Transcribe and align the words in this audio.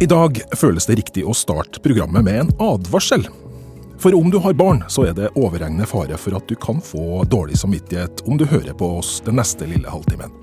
I 0.00 0.06
dag 0.06 0.42
føles 0.52 0.84
det 0.84 0.98
riktig 0.98 1.22
å 1.24 1.32
starte 1.32 1.80
programmet 1.80 2.24
med 2.24 2.40
en 2.40 2.50
advarsel. 2.60 3.22
For 3.96 4.12
om 4.12 4.28
du 4.28 4.36
har 4.44 4.52
barn, 4.52 4.82
så 4.92 5.06
er 5.08 5.14
det 5.16 5.30
overhengende 5.40 5.88
fare 5.88 6.18
for 6.20 6.36
at 6.36 6.44
du 6.50 6.52
kan 6.60 6.82
få 6.84 7.22
dårlig 7.24 7.56
samvittighet 7.62 8.20
om 8.28 8.36
du 8.36 8.44
hører 8.44 8.76
på 8.76 8.90
oss 8.98 9.22
den 9.24 9.40
neste 9.40 9.64
lille 9.64 9.88
halvtimen. 9.88 10.34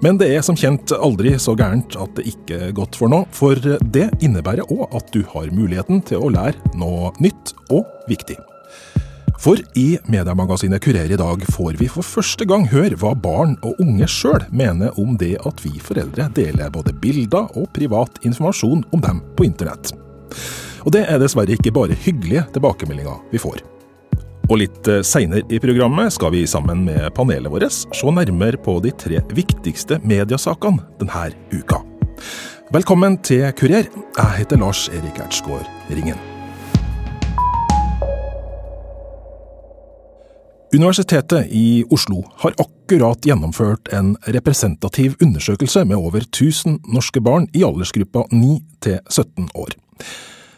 Men 0.00 0.16
det 0.16 0.30
er 0.32 0.40
som 0.46 0.56
kjent 0.56 0.94
aldri 0.96 1.34
så 1.36 1.52
gærent 1.58 1.92
at 2.00 2.16
det 2.16 2.24
ikke 2.32 2.62
er 2.70 2.74
godt 2.76 2.96
for 2.96 3.12
noe, 3.12 3.28
for 3.36 3.60
det 3.60 4.08
innebærer 4.24 4.72
òg 4.72 4.88
at 4.96 5.12
du 5.12 5.20
har 5.34 5.52
muligheten 5.52 6.00
til 6.08 6.24
å 6.24 6.32
lære 6.32 6.76
noe 6.80 7.12
nytt 7.20 7.52
og 7.68 7.84
viktig. 8.08 8.40
For 9.42 9.60
i 9.78 9.98
mediemagasinet 10.08 10.82
Kurer 10.84 11.12
i 11.12 11.18
dag 11.20 11.44
får 11.52 11.76
vi 11.80 11.88
for 11.92 12.06
første 12.06 12.46
gang 12.48 12.64
høre 12.70 12.96
hva 13.00 13.12
barn 13.14 13.54
og 13.66 13.78
unge 13.82 14.08
sjøl 14.08 14.46
mener 14.50 14.96
om 15.00 15.16
det 15.20 15.34
at 15.46 15.60
vi 15.64 15.76
foreldre 15.82 16.30
deler 16.36 16.72
både 16.72 16.94
bilder 17.02 17.52
og 17.54 17.68
privat 17.76 18.20
informasjon 18.26 18.84
om 18.90 19.04
dem 19.04 19.22
på 19.36 19.46
internett. 19.46 19.92
Og 20.86 20.92
det 20.94 21.04
er 21.10 21.20
dessverre 21.20 21.56
ikke 21.56 21.74
bare 21.74 21.98
hyggelige 22.06 22.46
tilbakemeldinger 22.54 23.24
vi 23.32 23.42
får. 23.42 23.64
Og 24.46 24.60
litt 24.62 24.88
eh, 24.88 25.02
seinere 25.02 25.42
i 25.50 25.58
programmet 25.62 26.14
skal 26.14 26.30
vi 26.34 26.44
sammen 26.46 26.84
med 26.86 27.08
panelet 27.16 27.50
vårt 27.50 27.66
se 27.74 28.12
nærmere 28.14 28.60
på 28.62 28.78
de 28.84 28.94
tre 28.94 29.20
viktigste 29.34 29.98
mediasakene 30.06 30.86
denne 31.02 31.32
uka. 31.50 31.82
Velkommen 32.74 33.18
til 33.26 33.50
Kurer. 33.58 33.90
Jeg 33.90 34.38
heter 34.38 34.62
Lars 34.62 34.86
Erik 34.94 35.20
Ertsgaard 35.22 35.66
Ringen. 35.90 36.35
Universitetet 40.74 41.46
i 41.50 41.84
Oslo 41.90 42.24
har 42.42 42.54
akkurat 42.58 43.26
gjennomført 43.26 43.88
en 43.94 44.16
representativ 44.34 45.14
undersøkelse 45.22 45.84
med 45.86 45.96
over 45.96 46.24
1000 46.24 46.80
norske 46.90 47.20
barn 47.22 47.46
i 47.54 47.62
aldersgruppa 47.62 48.24
9 48.32 48.56
til 48.82 48.98
17 49.06 49.46
år. 49.54 49.76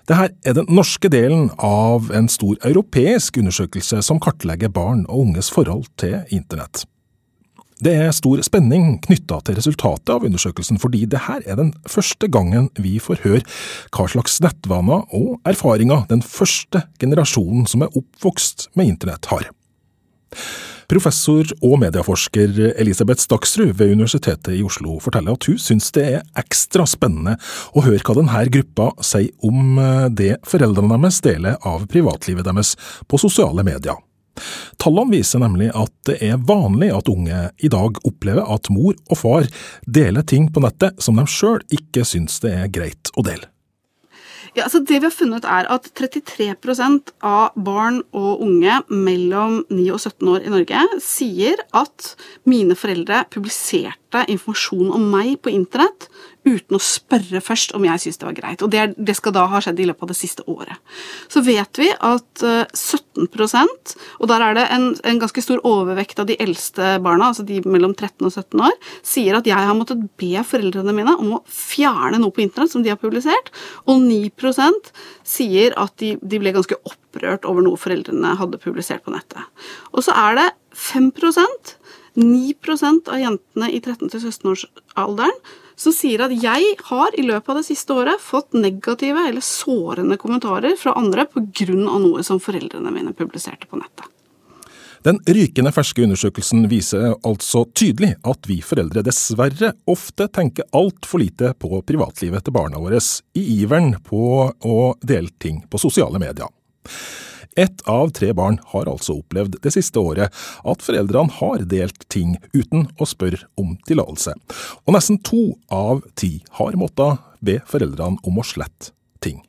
Dette 0.08 0.30
er 0.48 0.54
den 0.56 0.70
norske 0.72 1.10
delen 1.12 1.50
av 1.60 2.08
en 2.16 2.30
stor 2.32 2.56
europeisk 2.64 3.36
undersøkelse 3.36 4.00
som 4.06 4.20
kartlegger 4.20 4.72
barn 4.72 5.04
og 5.10 5.26
unges 5.26 5.52
forhold 5.52 5.84
til 6.00 6.22
internett. 6.32 6.86
Det 7.84 7.92
er 7.94 8.16
stor 8.16 8.40
spenning 8.42 8.96
knytta 9.04 9.42
til 9.44 9.60
resultatet 9.60 10.10
av 10.10 10.24
undersøkelsen, 10.26 10.80
fordi 10.80 11.04
dette 11.04 11.36
er 11.44 11.60
den 11.60 11.74
første 11.86 12.26
gangen 12.32 12.72
vi 12.80 12.96
får 12.98 13.20
høre 13.26 13.44
hva 13.92 14.08
slags 14.08 14.40
nettvaner 14.42 15.04
og 15.14 15.36
erfaringer 15.46 16.08
den 16.08 16.24
første 16.24 16.86
generasjonen 16.98 17.68
som 17.70 17.84
er 17.84 17.92
oppvokst 17.92 18.70
med 18.74 18.96
internett, 18.96 19.28
har. 19.28 19.46
Professor 20.88 21.44
og 21.60 21.74
medieforsker 21.82 22.54
Elisabeth 22.80 23.20
Staksrud 23.20 23.74
ved 23.76 23.92
Universitetet 23.92 24.54
i 24.56 24.62
Oslo 24.64 24.96
forteller 25.04 25.36
at 25.36 25.48
hun 25.50 25.58
syns 25.60 25.90
det 25.92 26.04
er 26.14 26.22
ekstra 26.40 26.86
spennende 26.88 27.34
å 27.76 27.84
høre 27.84 28.00
hva 28.00 28.16
denne 28.16 28.44
gruppa 28.54 28.90
sier 29.04 29.28
om 29.44 29.76
eh, 29.82 30.06
det 30.08 30.30
foreldrene 30.48 30.96
deres 30.96 31.20
deler 31.24 31.58
av 31.68 31.84
privatlivet 31.92 32.48
deres 32.48 32.72
på 33.04 33.20
sosiale 33.20 33.66
medier. 33.68 34.00
Tallene 34.78 35.18
viser 35.18 35.42
nemlig 35.42 35.68
at 35.76 35.92
det 36.08 36.18
er 36.24 36.40
vanlig 36.48 36.88
at 36.94 37.10
unge 37.12 37.42
i 37.58 37.70
dag 37.72 38.00
opplever 38.08 38.48
at 38.48 38.70
mor 38.72 38.96
og 39.10 39.18
far 39.18 39.48
deler 39.84 40.24
ting 40.24 40.48
på 40.52 40.62
nettet 40.64 41.02
som 41.02 41.18
de 41.20 41.26
sjøl 41.28 41.60
ikke 41.74 42.06
syns 42.06 42.40
det 42.44 42.54
er 42.54 42.72
greit 42.72 43.12
å 43.18 43.26
dele. 43.26 43.50
Ja, 44.56 44.64
altså 44.64 44.80
det 44.80 45.00
vi 45.02 45.06
har 45.08 45.14
funnet 45.14 45.46
er 45.48 45.68
at 45.72 45.88
33% 45.98 47.12
av 47.26 47.52
barn 47.54 48.00
og 48.16 48.42
unge 48.44 48.80
mellom 48.88 49.60
9 49.68 49.86
og 49.94 50.00
17 50.00 50.32
år 50.32 50.46
i 50.46 50.52
Norge 50.54 50.84
sier 51.04 51.60
at 51.76 52.12
mine 52.48 52.76
foreldre 52.78 53.24
publiserte 53.32 54.07
informasjon 54.28 54.92
om 54.94 55.10
meg 55.12 55.36
på 55.42 55.52
internett 55.52 56.08
uten 56.48 56.78
å 56.78 56.80
spørre 56.82 57.40
først 57.44 57.74
om 57.76 57.84
jeg 57.84 58.02
syns 58.02 58.20
det 58.20 58.26
var 58.28 58.36
greit. 58.36 58.62
Og 58.64 58.70
det, 58.72 58.84
det, 58.96 59.14
skal 59.18 59.34
da 59.36 59.44
ha 59.50 59.60
skjedd 59.62 59.80
i 59.82 59.88
løpet 59.88 60.06
av 60.06 60.12
det 60.12 60.16
siste 60.18 60.44
året. 60.48 60.78
Så 61.28 61.42
vet 61.44 61.80
vi 61.80 61.90
at 61.92 62.44
17 62.44 63.26
eh, 63.26 63.90
og 64.18 64.30
der 64.30 64.44
er 64.46 64.56
det 64.56 64.66
en, 64.74 64.88
en, 65.04 65.20
ganske 65.20 65.42
stor 65.44 65.60
overvekt 65.68 66.22
av 66.22 66.28
de 66.30 66.38
eldste 66.40 66.96
barna, 67.04 67.30
altså 67.30 67.44
de 67.48 67.60
mellom 67.66 67.94
13 67.94 68.24
og 68.24 68.32
17 68.32 68.64
år, 68.68 68.76
sier 69.06 69.38
at 69.38 69.50
jeg 69.50 69.68
har 69.70 69.76
måttet 69.76 70.06
be 70.20 70.44
foreldrene 70.46 70.94
mine 70.96 71.16
om 71.18 71.36
å 71.38 71.42
fjerne 71.52 72.22
noe 72.22 72.34
på 72.34 72.44
internett 72.46 72.72
som 72.72 72.86
de 72.86 72.92
har 72.94 73.00
publisert, 73.00 73.52
og 73.84 74.00
9% 74.06 74.92
sier 75.26 75.76
at 75.80 75.96
de, 76.00 76.14
de 76.22 76.40
ble 76.40 76.54
ganske 76.56 76.80
opprørt 76.88 77.44
over 77.48 77.66
noe 77.66 77.80
foreldrene 77.80 78.36
hadde 78.38 78.62
publisert 78.62 79.04
på 79.04 79.14
nettet. 79.14 79.42
Og 79.92 80.06
så 80.06 80.16
er 80.16 80.38
det 80.38 80.48
5 80.78 81.10
9% 82.18 83.08
av 83.12 83.22
jentene 83.22 83.70
i 83.70 83.80
13-17-årsalderen 83.80 85.40
som 85.78 85.94
sier 85.94 86.24
at 86.24 86.34
jeg 86.34 86.74
har 86.88 87.14
i 87.14 87.22
løpet 87.22 87.52
av 87.52 87.60
det 87.60 87.68
siste 87.68 87.94
året 87.94 88.22
fått 88.22 88.56
negative 88.58 89.28
eller 89.30 89.44
sårende 89.44 90.18
kommentarer 90.18 90.74
fra 90.80 90.96
andre 90.98 91.28
pga. 91.30 91.74
noe 91.74 92.24
som 92.26 92.40
foreldrene 92.42 92.90
mine 92.90 93.14
publiserte 93.14 93.70
på 93.70 93.78
nettet. 93.78 94.06
Den 95.06 95.20
rykende 95.22 95.70
ferske 95.70 96.02
undersøkelsen 96.02 96.66
viser 96.70 97.12
altså 97.22 97.62
tydelig 97.70 98.16
at 98.26 98.48
vi 98.50 98.58
foreldre 98.66 99.04
dessverre 99.06 99.70
ofte 99.86 100.26
tenker 100.34 100.66
altfor 100.74 101.22
lite 101.22 101.52
på 101.54 101.78
privatlivet 101.86 102.44
til 102.44 102.56
barna 102.56 102.82
våre, 102.82 102.98
i 103.38 103.62
iveren 103.62 103.94
på 104.02 104.50
å 104.50 104.78
dele 104.98 105.30
ting 105.38 105.62
på 105.70 105.78
sosiale 105.78 106.18
medier. 106.18 106.50
Ett 107.56 107.82
av 107.88 108.10
tre 108.14 108.32
barn 108.32 108.58
har 108.72 108.90
altså 108.90 109.18
opplevd 109.18 109.58
det 109.64 109.72
siste 109.74 110.00
året 110.00 110.34
at 110.72 110.84
foreldrene 110.84 111.34
har 111.40 111.64
delt 111.70 112.06
ting 112.12 112.36
uten 112.52 112.86
å 112.98 113.08
spørre 113.08 113.48
om 113.58 113.76
tillatelse, 113.88 114.34
og 114.86 114.94
nesten 114.94 115.20
to 115.26 115.56
av 115.72 116.04
ti 116.18 116.38
har 116.60 116.78
måttet 116.78 117.24
be 117.44 117.58
foreldrene 117.66 118.20
om 118.26 118.40
å 118.40 118.46
slette 118.46 118.92
ting. 119.24 119.40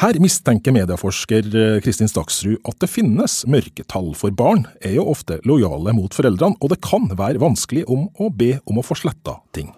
Her 0.00 0.16
mistenker 0.22 0.72
medieforsker 0.72 1.50
Kristin 1.84 2.08
Staksrud 2.08 2.62
at 2.64 2.78
det 2.80 2.88
finnes 2.88 3.42
mørketall, 3.50 4.14
for 4.16 4.32
barn 4.32 4.64
er 4.80 4.96
jo 4.96 5.10
ofte 5.12 5.42
lojale 5.46 5.92
mot 5.96 6.14
foreldrene, 6.16 6.56
og 6.56 6.72
det 6.72 6.80
kan 6.84 7.10
være 7.12 7.42
vanskelig 7.42 7.84
om 7.90 8.08
å 8.16 8.32
be 8.32 8.56
om 8.64 8.80
å 8.80 8.86
få 8.86 8.96
sletta 8.98 9.38
ting 9.52 9.74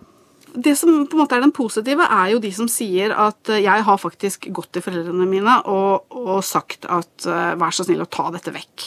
det 0.55 0.75
som 0.79 1.05
på 1.07 1.17
en 1.17 1.23
måte 1.23 1.37
er 1.37 1.45
den 1.45 1.55
positive, 1.55 2.07
er 2.07 2.33
jo 2.35 2.41
de 2.43 2.51
som 2.55 2.69
sier 2.71 3.15
at 3.15 3.51
eh, 3.53 3.63
jeg 3.65 3.87
har 3.87 4.01
faktisk 4.01 4.49
gått 4.55 4.73
til 4.75 4.85
foreldrene 4.85 5.29
mine 5.29 5.57
og, 5.71 6.11
og 6.11 6.41
sagt 6.47 6.89
at 6.91 7.27
uh, 7.29 7.57
vær 7.61 7.75
så 7.75 7.87
snill 7.87 8.03
å 8.05 8.09
ta 8.11 8.29
dette 8.35 8.55
vekk. 8.55 8.87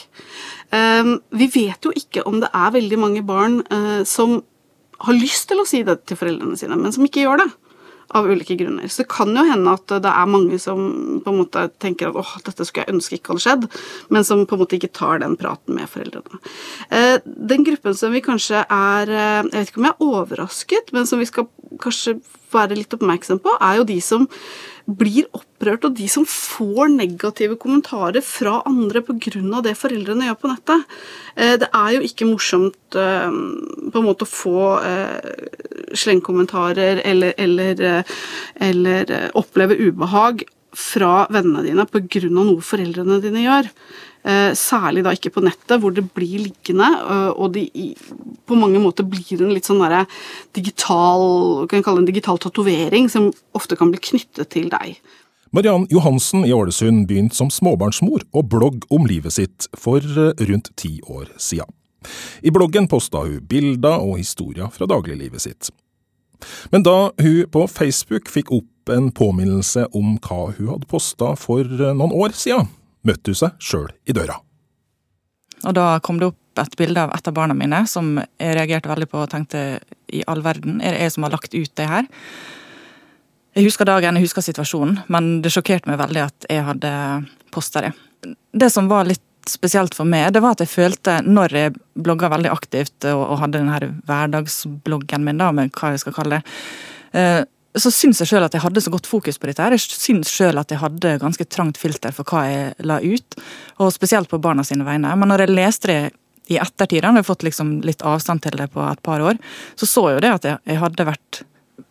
Um, 0.74 1.16
vi 1.38 1.50
vet 1.54 1.86
jo 1.86 1.94
ikke 1.96 2.26
om 2.30 2.40
det 2.44 2.52
er 2.56 2.74
veldig 2.76 3.00
mange 3.00 3.24
barn 3.28 3.62
uh, 3.70 4.02
som 4.08 4.42
har 5.04 5.18
lyst 5.18 5.50
til 5.50 5.62
å 5.62 5.68
si 5.68 5.84
det 5.86 6.00
til 6.08 6.20
foreldrene 6.20 6.58
sine, 6.60 6.78
men 6.80 6.94
som 6.96 7.06
ikke 7.06 7.26
gjør 7.26 7.44
det 7.44 7.50
av 8.14 8.30
ulike 8.30 8.56
grunner. 8.60 8.88
Så 8.88 9.04
det 9.04 9.10
kan 9.14 9.34
jo 9.36 9.46
hende 9.48 9.74
at 9.74 9.96
det 10.04 10.12
er 10.12 10.30
mange 10.30 10.60
som 10.62 11.22
på 11.24 11.34
en 11.34 11.40
måte 11.42 11.66
tenker 11.84 12.12
at 12.12 12.20
åh, 12.20 12.36
dette 12.46 12.68
skulle 12.68 12.86
jeg 12.86 12.96
ønske 12.96 13.18
ikke 13.18 13.34
hadde 13.34 13.46
skjedd, 13.46 13.68
men 14.14 14.28
som 14.28 14.46
på 14.48 14.58
en 14.58 14.64
måte 14.64 14.78
ikke 14.78 14.94
tar 14.96 15.24
den 15.24 15.38
praten 15.40 15.78
med 15.78 15.90
foreldrene. 15.92 16.42
Eh, 16.94 17.18
den 17.24 17.66
gruppen 17.68 17.98
som 17.98 18.14
vi 18.14 18.24
kanskje 18.24 18.64
er 18.64 19.10
eh, 19.10 19.42
Jeg 19.44 19.52
vet 19.54 19.72
ikke 19.72 19.82
om 19.82 19.90
jeg 19.90 19.96
er 19.96 20.08
overrasket, 20.08 20.94
men 20.96 21.10
som 21.10 21.22
vi 21.22 21.28
skal 21.30 21.50
kanskje 21.82 22.18
være 22.54 22.78
litt 22.78 22.94
oppmerksom 22.94 23.42
på, 23.44 23.56
er 23.62 23.80
jo 23.80 23.88
de 23.90 23.98
som 24.04 24.28
blir 24.84 25.30
opprørt, 25.32 25.86
og 25.88 25.96
de 25.96 26.08
som 26.12 26.26
får 26.28 26.92
negative 26.92 27.56
kommentarer 27.60 28.24
fra 28.26 28.62
andre 28.68 29.02
pga. 29.02 29.62
det 29.64 29.78
foreldrene 29.80 30.28
gjør 30.28 30.40
på 30.42 30.52
nettet. 30.52 30.84
Eh, 31.36 31.56
det 31.58 31.70
er 31.74 31.92
jo 31.96 32.02
ikke 32.02 32.28
morsomt 32.28 32.96
eh, 32.96 33.30
på 33.92 34.02
en 34.02 34.06
måte 34.06 34.28
å 34.28 34.34
få 34.34 34.80
eh, 34.84 35.96
slengkommentarer 35.96 37.02
eller, 37.06 37.34
eller, 37.38 38.04
eller 38.60 39.14
oppleve 39.34 39.78
ubehag 39.78 40.44
fra 40.78 41.28
vennene 41.34 41.64
dine 41.66 41.86
pga. 41.90 42.30
noe 42.30 42.62
foreldrene 42.62 43.22
dine 43.24 43.46
gjør. 43.46 43.70
Eh, 44.24 44.54
særlig 44.56 45.04
da 45.04 45.12
ikke 45.12 45.34
på 45.36 45.44
nettet, 45.44 45.80
hvor 45.82 45.92
det 45.92 46.06
blir 46.16 46.46
liggende, 46.46 46.88
eh, 46.88 47.32
og 47.36 47.54
de, 47.58 47.68
på 48.48 48.56
mange 48.56 48.80
måter 48.80 49.04
blir 49.04 49.42
en 49.42 49.52
litt 49.52 49.68
sånn 49.68 49.84
derre 49.84 50.06
digital 50.56 51.68
kan 51.68 51.84
kalle 51.84 52.00
det 52.00 52.08
en 52.08 52.14
digital 52.14 52.40
tatovering 52.40 53.10
som 53.12 53.34
ofte 53.52 53.76
kan 53.76 53.92
bli 53.92 54.00
knyttet 54.00 54.48
til 54.56 54.72
deg. 54.72 54.96
Mariann 55.54 55.90
Johansen 55.92 56.48
i 56.48 56.54
Ålesund 56.56 57.04
begynte 57.06 57.36
som 57.38 57.52
småbarnsmor 57.52 58.24
å 58.32 58.42
blogge 58.48 58.88
om 58.90 59.04
livet 59.06 59.36
sitt 59.36 59.68
for 59.76 60.00
eh, 60.00 60.32
rundt 60.48 60.72
ti 60.80 61.02
år 61.04 61.28
siden. 61.38 61.68
I 62.42 62.52
bloggen 62.52 62.88
posta 62.92 63.26
hun 63.28 63.44
bilder 63.48 64.00
og 64.00 64.18
historier 64.18 64.72
fra 64.72 64.88
dagliglivet 64.88 65.44
sitt. 65.44 65.70
Men 66.72 66.84
da 66.84 67.12
hun 67.20 67.44
på 67.52 67.68
Facebook 67.72 68.32
fikk 68.32 68.52
opp 68.56 68.68
en 68.92 69.12
påminnelse 69.16 69.88
om 69.96 70.16
hva 70.24 70.54
hun 70.58 70.72
hadde 70.74 70.90
posta 70.90 71.34
for 71.40 71.68
noen 71.68 72.16
år 72.16 72.36
siden, 72.38 72.72
møtte 73.08 73.34
hun 73.34 73.40
seg 73.44 73.60
sjøl 73.64 73.92
i 74.10 74.16
døra. 74.16 74.40
Og 75.64 75.76
da 75.78 75.98
kom 76.04 76.20
det 76.20 76.34
opp 76.34 76.40
et 76.62 76.76
bilde 76.78 77.02
av 77.02 77.14
et 77.16 77.28
av 77.28 77.34
barna 77.34 77.56
mine 77.58 77.84
som 77.90 78.18
jeg 78.20 78.58
reagerte 78.58 78.92
veldig 78.92 79.10
på 79.10 79.24
og 79.24 79.32
tenkte 79.32 79.64
i 80.14 80.22
all 80.30 80.44
verden, 80.46 80.82
er 80.82 80.94
det 80.94 81.06
jeg 81.08 81.16
som 81.16 81.26
har 81.26 81.34
lagt 81.34 81.56
ut 81.56 81.72
det 81.80 81.90
her? 81.90 82.10
Jeg 83.54 83.68
husker 83.68 83.86
dagen, 83.86 84.18
jeg 84.18 84.26
husker 84.26 84.46
situasjonen, 84.46 85.04
men 85.14 85.36
det 85.46 85.52
sjokkerte 85.54 85.90
meg 85.90 86.00
veldig 86.02 86.24
at 86.26 86.48
jeg 86.50 86.66
hadde 86.66 86.92
posta 87.54 87.86
det. 87.86 87.94
Det 88.54 88.70
som 88.74 88.90
var 88.90 89.06
litt 89.06 89.22
spesielt 89.50 89.96
for 89.98 90.08
meg, 90.10 90.32
det 90.34 90.42
var 90.44 90.56
at 90.56 90.64
jeg 90.64 90.72
følte, 90.72 91.20
når 91.26 91.58
jeg 91.58 91.74
blogga 92.00 92.30
veldig 92.34 92.52
aktivt 92.54 93.06
og, 93.12 93.36
hadde 93.42 93.60
denne 93.60 93.92
hverdagsbloggen 94.08 95.26
min, 95.28 95.42
da, 95.42 95.52
med 95.56 95.74
hva 95.76 95.94
jeg 95.94 96.04
skal 96.04 96.16
kalle 96.16 96.40
det, 96.40 96.56
eh, 97.20 97.42
så 97.82 97.92
syns 97.94 98.22
jeg 98.22 98.30
sjøl 98.30 98.46
at 98.46 98.54
jeg 98.54 98.62
hadde 98.62 98.82
så 98.86 98.92
godt 98.94 99.08
fokus 99.10 99.40
på 99.42 99.50
dette. 99.50 99.64
her. 99.64 99.74
Jeg 99.74 99.82
syns 99.82 100.30
sjøl 100.30 100.60
at 100.62 100.72
jeg 100.72 100.82
hadde 100.82 101.16
ganske 101.22 101.46
trangt 101.50 101.80
filter 101.82 102.14
for 102.14 102.28
hva 102.30 102.44
jeg 102.46 102.74
la 102.86 103.00
ut, 103.02 103.40
og 103.82 103.94
spesielt 103.96 104.30
på 104.30 104.42
barna 104.42 104.66
sine 104.68 104.86
vegne. 104.86 105.16
Men 105.18 105.34
når 105.34 105.46
jeg 105.46 105.56
leste 105.56 105.90
det 105.90 106.02
i 106.52 106.60
ettertid, 106.60 107.02
når 107.02 107.22
jeg 107.22 107.24
har 107.24 107.32
fått 107.32 107.48
liksom 107.48 107.74
litt 107.88 108.04
avstand 108.06 108.44
til 108.44 108.58
det 108.60 108.70
på 108.74 108.84
et 108.86 109.02
par 109.06 109.24
år, 109.24 109.40
så 109.80 109.90
så 109.90 110.10
jeg 110.10 110.20
jo 110.20 110.26
det 110.26 110.34
at 110.36 110.48
jeg, 110.52 110.78
hadde 110.84 111.08
vært 111.08 111.42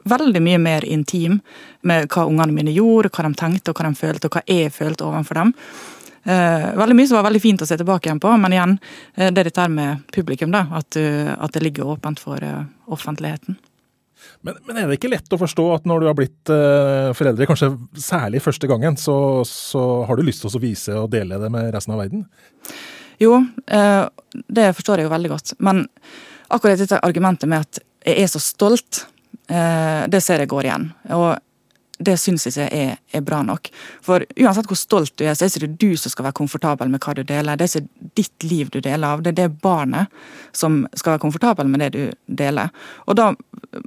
veldig 0.07 0.43
mye 0.43 0.61
mer 0.63 0.85
intim 0.85 1.41
med 1.83 2.07
hva 2.13 2.29
ungene 2.29 2.55
mine 2.55 2.75
gjorde, 2.75 3.11
hva 3.11 3.27
de 3.27 3.35
tenkte 3.39 3.73
og 3.73 3.81
hva 3.81 3.89
de 3.89 3.99
følte, 3.99 4.29
og 4.29 4.37
hva 4.37 4.45
jeg 4.47 4.75
følte 4.75 5.09
overfor 5.09 5.41
dem. 5.41 5.53
Eh, 6.23 6.69
veldig 6.79 6.95
mye 6.95 7.11
som 7.11 7.19
var 7.19 7.27
veldig 7.27 7.43
fint 7.43 7.65
å 7.65 7.67
se 7.67 7.79
tilbake 7.81 8.07
igjen 8.07 8.23
på, 8.23 8.31
men 8.39 8.55
igjen, 8.55 8.79
eh, 9.17 9.33
det 9.33 9.43
er 9.43 9.51
dette 9.51 9.69
med 9.73 10.07
publikum, 10.15 10.53
da. 10.55 10.69
At, 10.79 10.95
uh, 10.95 11.35
at 11.35 11.53
det 11.53 11.65
ligger 11.65 11.97
åpent 11.97 12.23
for 12.23 12.39
offentligheten. 12.87 13.59
Men, 14.43 14.59
men, 14.67 14.79
er 14.79 14.89
det 14.91 14.99
ikke 14.99 15.13
lett 15.13 15.35
å 15.35 15.41
forstå 15.41 15.67
at 15.77 15.87
når 15.89 16.03
du 16.03 16.09
har 16.09 16.17
blitt 16.19 16.53
eh, 16.53 17.11
foreldre, 17.17 17.47
kanskje 17.51 17.71
særlig 17.99 18.43
første 18.45 18.71
gangen, 18.71 18.99
så, 19.01 19.15
så, 19.49 19.85
har 20.09 20.19
du 20.19 20.25
lyst 20.27 20.45
til 20.45 20.51
å 20.51 20.63
vise 20.63 20.99
og 20.99 21.13
dele 21.15 21.39
det 21.43 21.51
med 21.53 21.71
resten 21.75 21.95
av 21.95 22.03
verden? 22.03 22.27
Jo, 23.23 23.39
eh, 23.71 24.03
det 24.49 24.73
forstår 24.79 25.03
jeg 25.03 25.09
jo 25.09 25.15
veldig 25.15 25.33
godt. 25.33 25.55
Men 25.63 25.85
akkurat 26.53 26.81
dette 26.81 27.01
argumentet 27.07 27.51
med 27.51 27.67
at 27.67 27.83
jeg 28.03 28.25
er 28.25 28.31
så 28.33 28.43
stolt, 28.43 29.05
eh, 29.47 30.05
det 30.11 30.23
ser 30.25 30.43
jeg 30.43 30.51
går 30.51 30.69
igjen. 30.69 30.91
Og 31.15 31.37
det 32.05 32.17
syns 32.21 32.47
jeg 32.47 32.55
ikke 32.55 32.79
er, 32.79 32.99
er, 33.13 33.25
bra 33.27 33.41
nok. 33.47 33.71
For 34.05 34.25
uansett 34.37 34.69
hvor 34.71 34.79
stolt 34.79 35.15
du 35.19 35.25
er, 35.27 35.35
så 35.35 35.47
er 35.47 35.53
det 35.53 35.63
ikke 35.63 35.81
du 35.83 36.01
som 36.01 36.13
skal 36.13 36.29
være 36.29 36.39
komfortabel 36.41 36.93
med 36.93 37.03
hva 37.05 37.15
du 37.17 37.23
deler. 37.27 37.59
Det 37.59 37.69
er 37.69 37.83
ikke 37.83 38.11
ditt 38.21 38.47
liv 38.49 38.73
du 38.73 38.81
deler 38.85 39.15
av, 39.15 39.23
det 39.23 39.33
er 39.33 39.41
det 39.43 39.63
barnet 39.65 40.13
som 40.57 40.83
skal 40.95 41.15
være 41.15 41.25
komfortabel 41.25 41.71
med 41.71 41.85
det 41.85 41.91
du 41.97 42.03
deler. 42.43 42.73
Og 43.07 43.19
da 43.19 43.33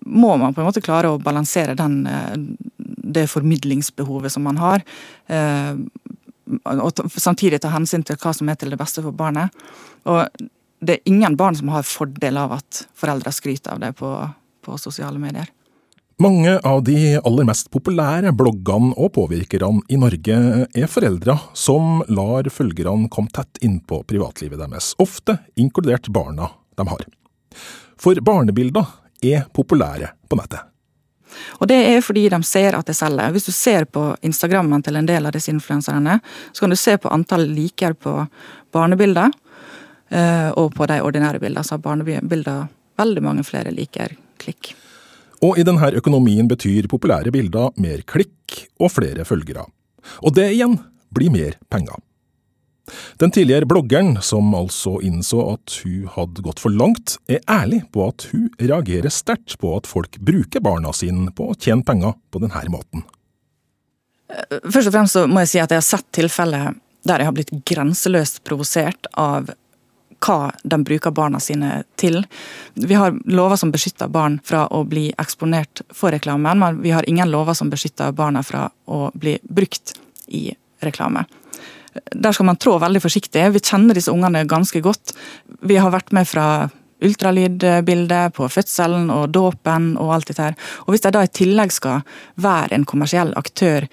må 0.06 0.36
man 0.42 0.56
på 0.56 0.64
en 0.64 0.70
måte 0.70 0.84
klare 0.86 1.14
å 1.14 1.22
balansere 1.22 1.78
den, 1.78 2.06
eh, 2.08 2.36
det 3.16 3.28
formidlingsbehovet 3.32 4.32
som 4.32 4.46
man 4.48 4.62
har. 4.62 4.86
Eh, 5.28 5.76
og 6.66 7.06
samtidig 7.10 7.62
ta 7.62 7.72
hensyn 7.74 8.04
til 8.06 8.20
hva 8.22 8.34
som 8.36 8.50
er 8.50 8.58
til 8.60 8.70
det 8.70 8.80
beste 8.80 9.02
for 9.02 9.16
barnet. 9.18 9.50
Og 10.06 10.28
det 10.86 10.98
er 10.98 11.10
ingen 11.10 11.38
barn 11.38 11.56
som 11.58 11.72
har 11.74 11.88
fordel 11.88 12.38
av 12.38 12.60
at 12.60 12.86
foreldre 12.98 13.34
skryter 13.34 13.74
av 13.74 13.82
det 13.82 13.94
på, 13.98 14.12
på 14.66 14.78
sosiale 14.82 15.22
medier. 15.22 15.50
Mange 16.18 16.60
av 16.60 16.84
de 16.84 17.18
aller 17.18 17.44
mest 17.44 17.68
populære 17.76 18.32
bloggene 18.32 18.94
og 18.96 19.10
påvirkerne 19.18 19.82
i 19.92 19.98
Norge 20.00 20.36
er 20.72 20.88
foreldre 20.88 21.34
som 21.52 22.06
lar 22.08 22.48
følgerne 22.48 23.10
komme 23.12 23.34
tett 23.36 23.60
innpå 23.60 24.00
privatlivet 24.08 24.62
deres, 24.62 24.94
ofte 24.96 25.36
inkludert 25.60 26.08
barna 26.16 26.48
de 26.80 26.86
har. 26.88 27.04
For 28.00 28.16
barnebilder 28.24 28.94
er 29.28 29.44
populære 29.52 30.14
på 30.32 30.40
nettet. 30.40 30.64
Og 31.60 31.68
det 31.68 31.82
er 31.90 32.00
fordi 32.00 32.30
de 32.32 32.40
ser 32.48 32.80
at 32.80 32.88
det 32.88 32.96
selger. 32.96 33.36
Hvis 33.36 33.50
du 33.50 33.52
ser 33.52 33.84
på 33.84 34.06
Instagrammen 34.24 34.88
til 34.88 34.96
en 34.96 35.12
del 35.12 35.28
av 35.28 35.36
disse 35.36 35.52
influenserne, 35.52 36.22
så 36.56 36.64
kan 36.64 36.72
du 36.72 36.80
se 36.80 36.96
på 36.96 37.12
antall 37.12 37.44
liker 37.52 37.92
på 37.92 38.22
barnebilder 38.72 39.36
eh, 40.16 40.48
og 40.56 40.72
på 40.80 40.88
de 40.88 41.04
ordinære 41.04 41.44
bildene. 41.44 41.68
Så 41.68 41.76
har 41.76 41.84
barnebilder 41.84 42.70
veldig 43.04 43.28
mange 43.28 43.44
flere 43.44 43.76
liker 43.76 44.16
klikk. 44.40 44.78
Og 45.44 45.60
i 45.60 45.66
denne 45.68 45.92
økonomien 46.00 46.48
betyr 46.48 46.88
populære 46.92 47.34
bilder 47.36 47.74
mer 47.82 48.04
klikk 48.08 48.68
og 48.80 48.94
flere 48.96 49.26
følgere. 49.28 49.66
Og 50.24 50.36
det 50.38 50.52
igjen 50.54 50.78
blir 51.16 51.34
mer 51.34 51.58
penger. 51.72 51.98
Den 53.18 53.32
tidligere 53.34 53.66
bloggeren, 53.66 54.20
som 54.22 54.54
altså 54.54 55.00
innså 55.02 55.42
at 55.56 55.80
hun 55.82 56.06
hadde 56.14 56.44
gått 56.46 56.62
for 56.62 56.70
langt, 56.70 57.18
er 57.26 57.42
ærlig 57.50 57.82
på 57.92 58.06
at 58.06 58.28
hun 58.30 58.52
reagerer 58.62 59.10
sterkt 59.10 59.58
på 59.62 59.74
at 59.78 59.90
folk 59.90 60.20
bruker 60.22 60.62
barna 60.62 60.94
sine 60.94 61.32
på 61.34 61.50
å 61.50 61.58
tjene 61.58 61.86
penger 61.88 62.14
på 62.30 62.44
denne 62.44 62.66
måten. 62.70 63.06
Først 64.70 64.90
og 64.90 64.94
fremst 64.94 65.18
må 65.30 65.42
jeg 65.44 65.54
si 65.54 65.62
at 65.64 65.74
jeg 65.74 65.82
har 65.82 65.88
sett 65.88 66.08
tilfeller 66.16 66.76
der 67.06 67.22
jeg 67.22 67.30
har 67.30 67.36
blitt 67.38 67.54
grenseløst 67.70 68.42
provosert 68.46 69.10
av 69.14 69.52
hva 70.24 70.52
de 70.64 70.80
bruker 70.84 71.14
barna 71.16 71.40
sine 71.40 71.84
til. 72.00 72.24
Vi 72.74 72.98
har 72.98 73.16
lover 73.26 73.60
som 73.60 73.72
beskytter 73.74 74.12
barn 74.12 74.40
fra 74.44 74.66
å 74.68 74.84
bli 74.88 75.08
eksponert 75.22 75.84
for 75.94 76.16
reklamen, 76.16 76.60
men 76.60 76.82
vi 76.84 76.94
har 76.96 77.08
ingen 77.10 77.32
lover 77.32 77.58
som 77.58 77.72
beskytter 77.74 78.16
barna 78.16 78.44
fra 78.44 78.68
å 78.86 79.10
bli 79.14 79.38
brukt 79.44 79.96
i 80.28 80.50
reklame. 80.86 81.26
Der 82.12 82.36
skal 82.36 82.50
man 82.50 82.60
trå 82.60 82.78
veldig 82.82 83.02
forsiktig. 83.04 83.46
Vi 83.56 83.64
kjenner 83.64 83.96
disse 83.96 84.12
ungene 84.12 84.44
ganske 84.50 84.82
godt. 84.84 85.16
Vi 85.64 85.78
har 85.80 85.94
vært 85.94 86.12
med 86.16 86.28
fra 86.28 86.68
ultralydbildet 87.06 88.34
på 88.36 88.48
fødselen 88.52 89.10
og 89.14 89.30
dåpen 89.36 89.94
og 90.02 90.14
alt 90.16 90.30
dette 90.32 90.44
her. 90.50 90.58
Og 90.86 90.94
hvis 90.94 91.04
de 91.06 91.12
da 91.14 91.24
i 91.26 91.32
tillegg 91.32 91.74
skal 91.76 92.04
være 92.42 92.76
en 92.76 92.88
kommersiell 92.88 93.34
aktør 93.40 93.88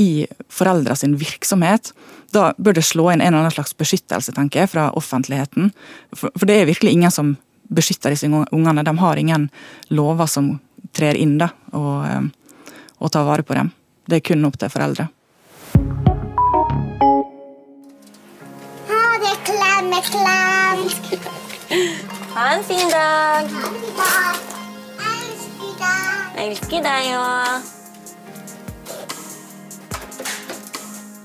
i 0.00 0.26
foreldra 0.52 0.96
sin 0.96 1.16
virksomhet, 1.20 1.92
da 2.34 2.52
bør 2.58 2.78
det 2.78 2.84
slå 2.86 3.10
inn 3.12 3.20
en 3.20 3.28
eller 3.28 3.44
annen 3.44 3.54
slags 3.54 3.76
beskyttelse 3.78 4.34
tenker 4.34 4.64
jeg, 4.64 4.72
fra 4.74 4.88
offentligheten. 4.98 5.70
For, 6.14 6.34
for 6.34 6.50
det 6.50 6.60
er 6.60 6.70
virkelig 6.70 6.94
ingen 6.96 7.14
som 7.14 7.36
beskytter 7.74 8.14
disse 8.14 8.28
ungene. 8.28 8.84
De 8.84 8.98
har 8.98 9.20
ingen 9.20 9.48
lover 9.94 10.26
som 10.30 10.56
trer 10.94 11.18
inn 11.18 11.38
da, 11.38 11.50
og, 11.72 12.06
eh, 12.06 12.72
og 12.98 13.12
tar 13.14 13.26
vare 13.26 13.46
på 13.46 13.56
dem. 13.56 13.72
Det 14.06 14.20
er 14.20 14.26
kun 14.26 14.44
opp 14.48 14.58
til 14.60 14.72
foreldre. 14.72 15.08
Ha 18.90 19.04
det, 19.22 19.36
klemmeklem. 19.50 20.84
Ha 22.34 22.48
en 22.56 22.64
fin 22.66 22.88
dag. 22.90 23.50
Elsker 25.06 25.70
deg. 25.78 26.42
Elsker 26.42 26.82
deg 26.82 27.14
òg. 27.14 27.83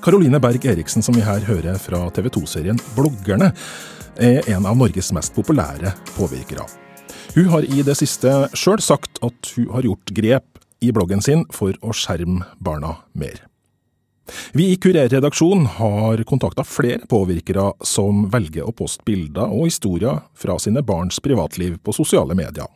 Karoline 0.01 0.40
Berg 0.40 0.66
Eriksen, 0.66 1.04
som 1.04 1.16
vi 1.16 1.24
her 1.25 1.44
hører 1.44 1.75
fra 1.81 2.06
TV 2.16 2.30
2-serien 2.31 2.78
Bloggerne, 2.96 3.51
er 4.16 4.48
en 4.51 4.68
av 4.68 4.78
Norges 4.80 5.12
mest 5.16 5.34
populære 5.36 5.92
påvirkere. 6.16 6.63
Hun 7.36 7.50
har 7.51 7.68
i 7.68 7.84
det 7.84 7.98
siste 8.00 8.31
sjøl 8.57 8.80
sagt 8.84 9.19
at 9.25 9.51
hun 9.57 9.68
har 9.74 9.88
gjort 9.88 10.13
grep 10.16 10.62
i 10.80 10.94
bloggen 10.96 11.24
sin 11.24 11.44
for 11.51 11.75
å 11.84 11.92
skjerme 11.92 12.48
barna 12.63 12.96
mer. 13.12 13.44
Vi 14.56 14.69
i 14.72 14.78
Kurer-redaksjonen 14.80 15.68
har 15.80 16.24
kontakta 16.29 16.63
flere 16.63 17.03
påvirkere 17.10 17.74
som 17.84 18.27
velger 18.32 18.70
å 18.70 18.75
poste 18.77 19.03
bilder 19.03 19.51
og 19.51 19.68
historier 19.68 20.24
fra 20.38 20.56
sine 20.63 20.86
barns 20.86 21.20
privatliv 21.20 21.75
på 21.84 21.96
sosiale 21.98 22.38
medier. 22.39 22.72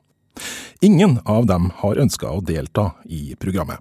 Ingen 0.83 1.21
av 1.23 1.47
dem 1.47 1.71
har 1.79 2.03
ønska 2.03 2.33
å 2.33 2.43
delta 2.43 2.89
i 3.05 3.37
programmet. 3.39 3.79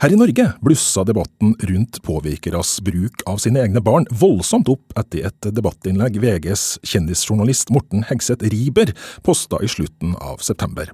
Her 0.00 0.14
i 0.14 0.18
Norge 0.18 0.46
blussa 0.64 1.04
debatten 1.04 1.54
rundt 1.68 2.00
påvirkeres 2.06 2.78
bruk 2.84 3.24
av 3.30 3.40
sine 3.42 3.62
egne 3.64 3.82
barn 3.84 4.06
voldsomt 4.10 4.70
opp 4.72 4.94
etter 5.00 5.28
et 5.28 5.50
debattinnlegg 5.56 6.20
VGs 6.22 6.80
kjendisjournalist 6.86 7.72
Morten 7.74 8.06
Hegseth 8.08 8.46
Riiber 8.52 8.94
posta 9.26 9.60
i 9.64 9.68
slutten 9.70 10.16
av 10.20 10.40
september. 10.44 10.92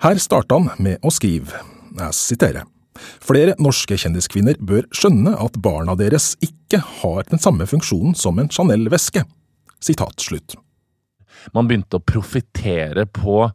Her 0.00 0.20
starta 0.20 0.60
han 0.60 0.70
med 0.82 1.00
å 1.04 1.12
skrive, 1.12 1.64
jeg 1.96 2.16
siterer, 2.16 2.68
Flere 3.00 3.54
norske 3.62 3.96
kjendiskvinner 4.00 4.58
bør 4.60 4.86
skjønne 4.94 5.32
at 5.40 5.58
barna 5.62 5.94
deres 5.98 6.34
ikke 6.44 6.80
har 7.00 7.22
den 7.30 7.42
samme 7.42 7.66
funksjonen 7.68 8.16
som 8.18 8.40
en 8.40 8.50
Chanel-veske. 8.52 9.24
Sitat 9.80 10.20
slutt. 10.20 10.56
Man 11.56 11.68
begynte 11.70 11.96
å 11.96 12.04
profittere 12.04 13.06
på 13.08 13.46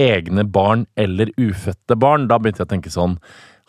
egne 0.00 0.44
barn 0.48 0.86
eller 0.98 1.30
ufødte 1.38 1.96
barn. 2.00 2.26
Da 2.30 2.40
begynte 2.40 2.64
jeg 2.64 2.70
å 2.70 2.74
tenke 2.74 2.92
sånn 2.92 3.18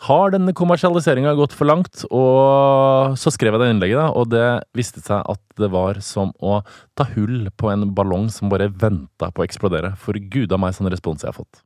har 0.06 0.32
denne 0.34 0.54
kommersialiseringa 0.56 1.34
gått 1.38 1.54
for 1.54 1.68
langt? 1.68 2.02
Og 2.10 3.14
så 3.20 3.32
skrev 3.34 3.54
jeg 3.54 3.62
det 3.62 3.70
innlegget, 3.74 4.00
da, 4.00 4.08
og 4.10 4.30
det 4.32 4.46
viste 4.76 5.02
seg 5.04 5.22
at 5.30 5.42
det 5.60 5.70
var 5.72 6.00
som 6.04 6.32
å 6.42 6.60
ta 6.98 7.06
hull 7.14 7.46
på 7.58 7.70
en 7.70 7.90
ballong 7.94 8.28
som 8.32 8.50
bare 8.52 8.70
venta 8.70 9.30
på 9.30 9.44
å 9.44 9.46
eksplodere. 9.46 9.94
For 10.00 10.18
gud 10.18 10.54
av 10.54 10.62
meg 10.62 10.74
sånn 10.76 10.90
respons 10.92 11.22
jeg 11.22 11.30
har 11.30 11.38
fått. 11.38 11.62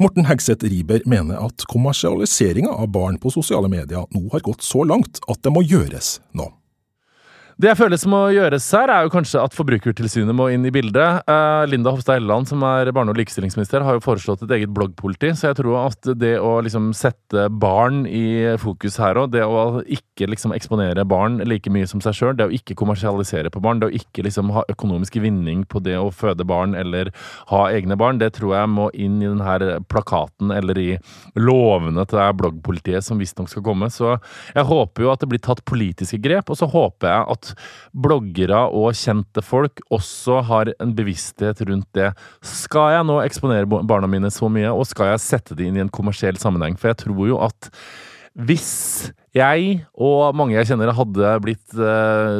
Morten 0.00 0.28
Hegseth 0.28 0.66
Riiber 0.68 1.04
mener 1.08 1.40
at 1.40 1.64
kommersialiseringa 1.70 2.72
av 2.72 2.90
barn 2.92 3.16
på 3.20 3.32
sosiale 3.32 3.70
medier 3.72 4.04
nå 4.12 4.26
har 4.32 4.44
gått 4.44 4.64
så 4.64 4.84
langt 4.84 5.22
at 5.28 5.40
det 5.44 5.52
må 5.52 5.64
gjøres 5.64 6.18
nå. 6.36 6.50
Det 7.54 7.68
jeg 7.68 7.78
føler 7.78 7.98
som 8.02 8.10
må 8.10 8.20
gjøres 8.34 8.64
her, 8.74 8.90
er 8.90 9.04
jo 9.06 9.12
kanskje 9.14 9.38
at 9.38 9.54
Forbrukertilsynet 9.54 10.34
må 10.34 10.48
inn 10.50 10.64
i 10.66 10.72
bildet. 10.74 11.20
Uh, 11.30 11.62
Linda 11.70 11.92
Hofstad 11.94 12.18
Helleland, 12.18 12.48
som 12.50 12.64
er 12.66 12.88
barne- 12.90 13.12
og 13.14 13.18
likestillingsminister, 13.20 13.84
har 13.86 13.94
jo 13.94 14.02
foreslått 14.02 14.42
et 14.42 14.54
eget 14.56 14.72
bloggpoliti, 14.74 15.30
så 15.38 15.52
jeg 15.52 15.60
tror 15.60 15.76
at 15.84 16.08
det 16.18 16.32
å 16.42 16.56
liksom 16.66 16.88
sette 16.98 17.44
barn 17.62 18.08
i 18.10 18.56
fokus 18.58 18.98
her 18.98 19.20
òg, 19.22 19.30
det 19.36 19.44
å 19.46 19.84
ikke 19.86 20.26
liksom 20.32 20.54
eksponere 20.56 21.04
barn 21.06 21.38
like 21.46 21.70
mye 21.70 21.86
som 21.86 22.02
seg 22.02 22.16
sjøl, 22.18 22.32
det 22.34 22.48
å 22.48 22.54
ikke 22.58 22.74
kommersialisere 22.80 23.54
på 23.54 23.62
barn, 23.62 23.78
det 23.78 23.92
å 23.92 23.94
ikke 24.00 24.26
liksom 24.26 24.50
ha 24.56 24.66
økonomisk 24.74 25.20
vinning 25.22 25.62
på 25.62 25.78
det 25.86 25.94
å 26.00 26.10
føde 26.10 26.42
barn 26.42 26.74
eller 26.74 27.12
ha 27.52 27.62
egne 27.70 27.94
barn, 27.94 28.18
det 28.18 28.32
tror 28.40 28.56
jeg 28.58 28.72
må 28.74 28.88
inn 28.98 29.22
i 29.22 29.30
denne 29.30 29.78
plakaten 29.86 30.50
eller 30.50 30.82
i 30.82 30.90
lovene 31.38 32.02
til 32.02 32.18
det 32.18 32.28
bloggpolitiet 32.42 33.06
som 33.06 33.22
visstnok 33.22 33.52
skal 33.52 33.66
komme. 33.70 33.92
Så 33.94 34.16
jeg 34.56 34.66
håper 34.66 35.06
jo 35.06 35.14
at 35.14 35.22
det 35.22 35.30
blir 35.30 35.46
tatt 35.46 35.62
politiske 35.70 36.18
grep, 36.18 36.50
og 36.50 36.58
så 36.58 36.66
håper 36.66 37.12
jeg 37.14 37.30
at 37.36 37.43
bloggere 37.92 38.62
og 38.74 38.96
kjente 38.98 39.44
folk 39.44 39.82
også 39.94 40.40
har 40.48 40.72
en 40.78 40.94
bevissthet 40.96 41.60
rundt 41.68 41.90
det. 41.96 42.12
Skal 42.44 42.96
jeg 42.96 43.08
nå 43.10 43.20
eksponere 43.24 43.68
barna 43.68 44.10
mine 44.10 44.32
så 44.34 44.50
mye, 44.52 44.72
og 44.72 44.88
skal 44.88 45.12
jeg 45.12 45.26
sette 45.26 45.58
det 45.58 45.68
inn 45.68 45.78
i 45.78 45.84
en 45.84 45.92
kommersiell 45.92 46.40
sammenheng? 46.40 46.78
For 46.80 46.92
jeg 46.92 47.02
tror 47.04 47.28
jo 47.28 47.40
at 47.44 47.70
hvis 48.34 49.12
jeg 49.34 49.76
og 49.94 50.34
mange 50.34 50.56
jeg 50.56 50.66
kjenner 50.66 50.90
hadde 50.94 51.34
blitt 51.42 51.74
eh, 51.78 52.38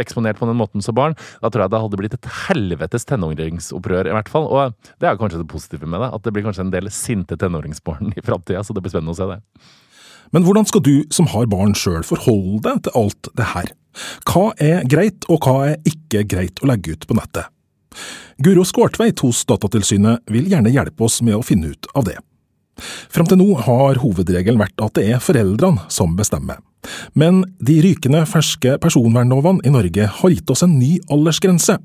eksponert 0.00 0.40
på 0.40 0.48
den 0.48 0.56
måten 0.56 0.84
som 0.84 0.96
barn, 0.96 1.16
da 1.42 1.50
tror 1.52 1.66
jeg 1.66 1.72
det 1.74 1.80
hadde 1.84 2.00
blitt 2.00 2.16
et 2.16 2.28
helvetes 2.46 3.04
tenåringsopprør, 3.08 4.08
i 4.08 4.14
hvert 4.16 4.30
fall. 4.32 4.48
Og 4.48 4.92
det 5.00 5.10
er 5.10 5.18
kanskje 5.20 5.42
det 5.42 5.50
positive 5.52 5.88
med 5.88 6.00
det, 6.00 6.12
at 6.16 6.24
det 6.24 6.32
blir 6.32 6.46
kanskje 6.46 6.64
en 6.64 6.72
del 6.72 6.88
sinte 6.92 7.36
tenåringsbarn 7.40 8.16
i 8.16 8.24
framtida, 8.24 8.64
så 8.64 8.76
det 8.76 8.84
blir 8.84 8.96
spennende 8.96 9.16
å 9.16 9.20
se 9.20 9.28
det. 9.34 9.40
Men 10.34 10.46
hvordan 10.46 10.66
skal 10.68 10.82
du 10.82 10.94
som 11.14 11.28
har 11.30 11.48
barn 11.52 11.76
sjøl 11.78 12.04
forholde 12.06 12.64
deg 12.64 12.86
til 12.86 12.96
alt 13.04 13.30
det 13.38 13.50
her? 13.52 13.68
Hva 14.28 14.50
er 14.62 14.86
greit, 14.88 15.26
og 15.32 15.44
hva 15.44 15.72
er 15.72 15.76
ikke 15.88 16.24
greit 16.28 16.62
å 16.62 16.70
legge 16.70 16.96
ut 16.96 17.06
på 17.08 17.16
nettet? 17.18 17.52
Guro 18.42 18.66
Skårtveit 18.68 19.22
hos 19.24 19.44
Datatilsynet 19.48 20.26
vil 20.32 20.48
gjerne 20.50 20.72
hjelpe 20.72 21.06
oss 21.06 21.22
med 21.24 21.38
å 21.38 21.44
finne 21.46 21.72
ut 21.72 21.88
av 21.96 22.04
det. 22.10 22.18
Fram 23.08 23.28
til 23.28 23.40
nå 23.40 23.54
har 23.64 24.02
hovedregelen 24.02 24.60
vært 24.60 24.82
at 24.84 24.98
det 24.98 25.06
er 25.14 25.22
foreldrene 25.24 25.86
som 25.92 26.12
bestemmer. 26.18 26.60
Men 27.18 27.42
de 27.64 27.78
rykende 27.82 28.22
ferske 28.28 28.76
personvernlovene 28.82 29.64
i 29.66 29.72
Norge 29.74 30.08
har 30.20 30.32
gitt 30.32 30.52
oss 30.52 30.62
en 30.66 30.76
ny 30.78 30.96
aldersgrense. 31.12 31.78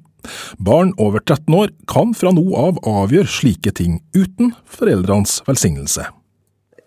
Barn 0.61 0.91
over 1.01 1.23
13 1.23 1.55
år 1.57 1.71
kan 1.89 2.11
fra 2.17 2.33
nå 2.35 2.43
av 2.59 2.81
avgjøre 2.85 3.31
slike 3.31 3.73
ting 3.79 4.01
uten 4.13 4.51
foreldrenes 4.69 5.39
velsignelse. 5.47 6.05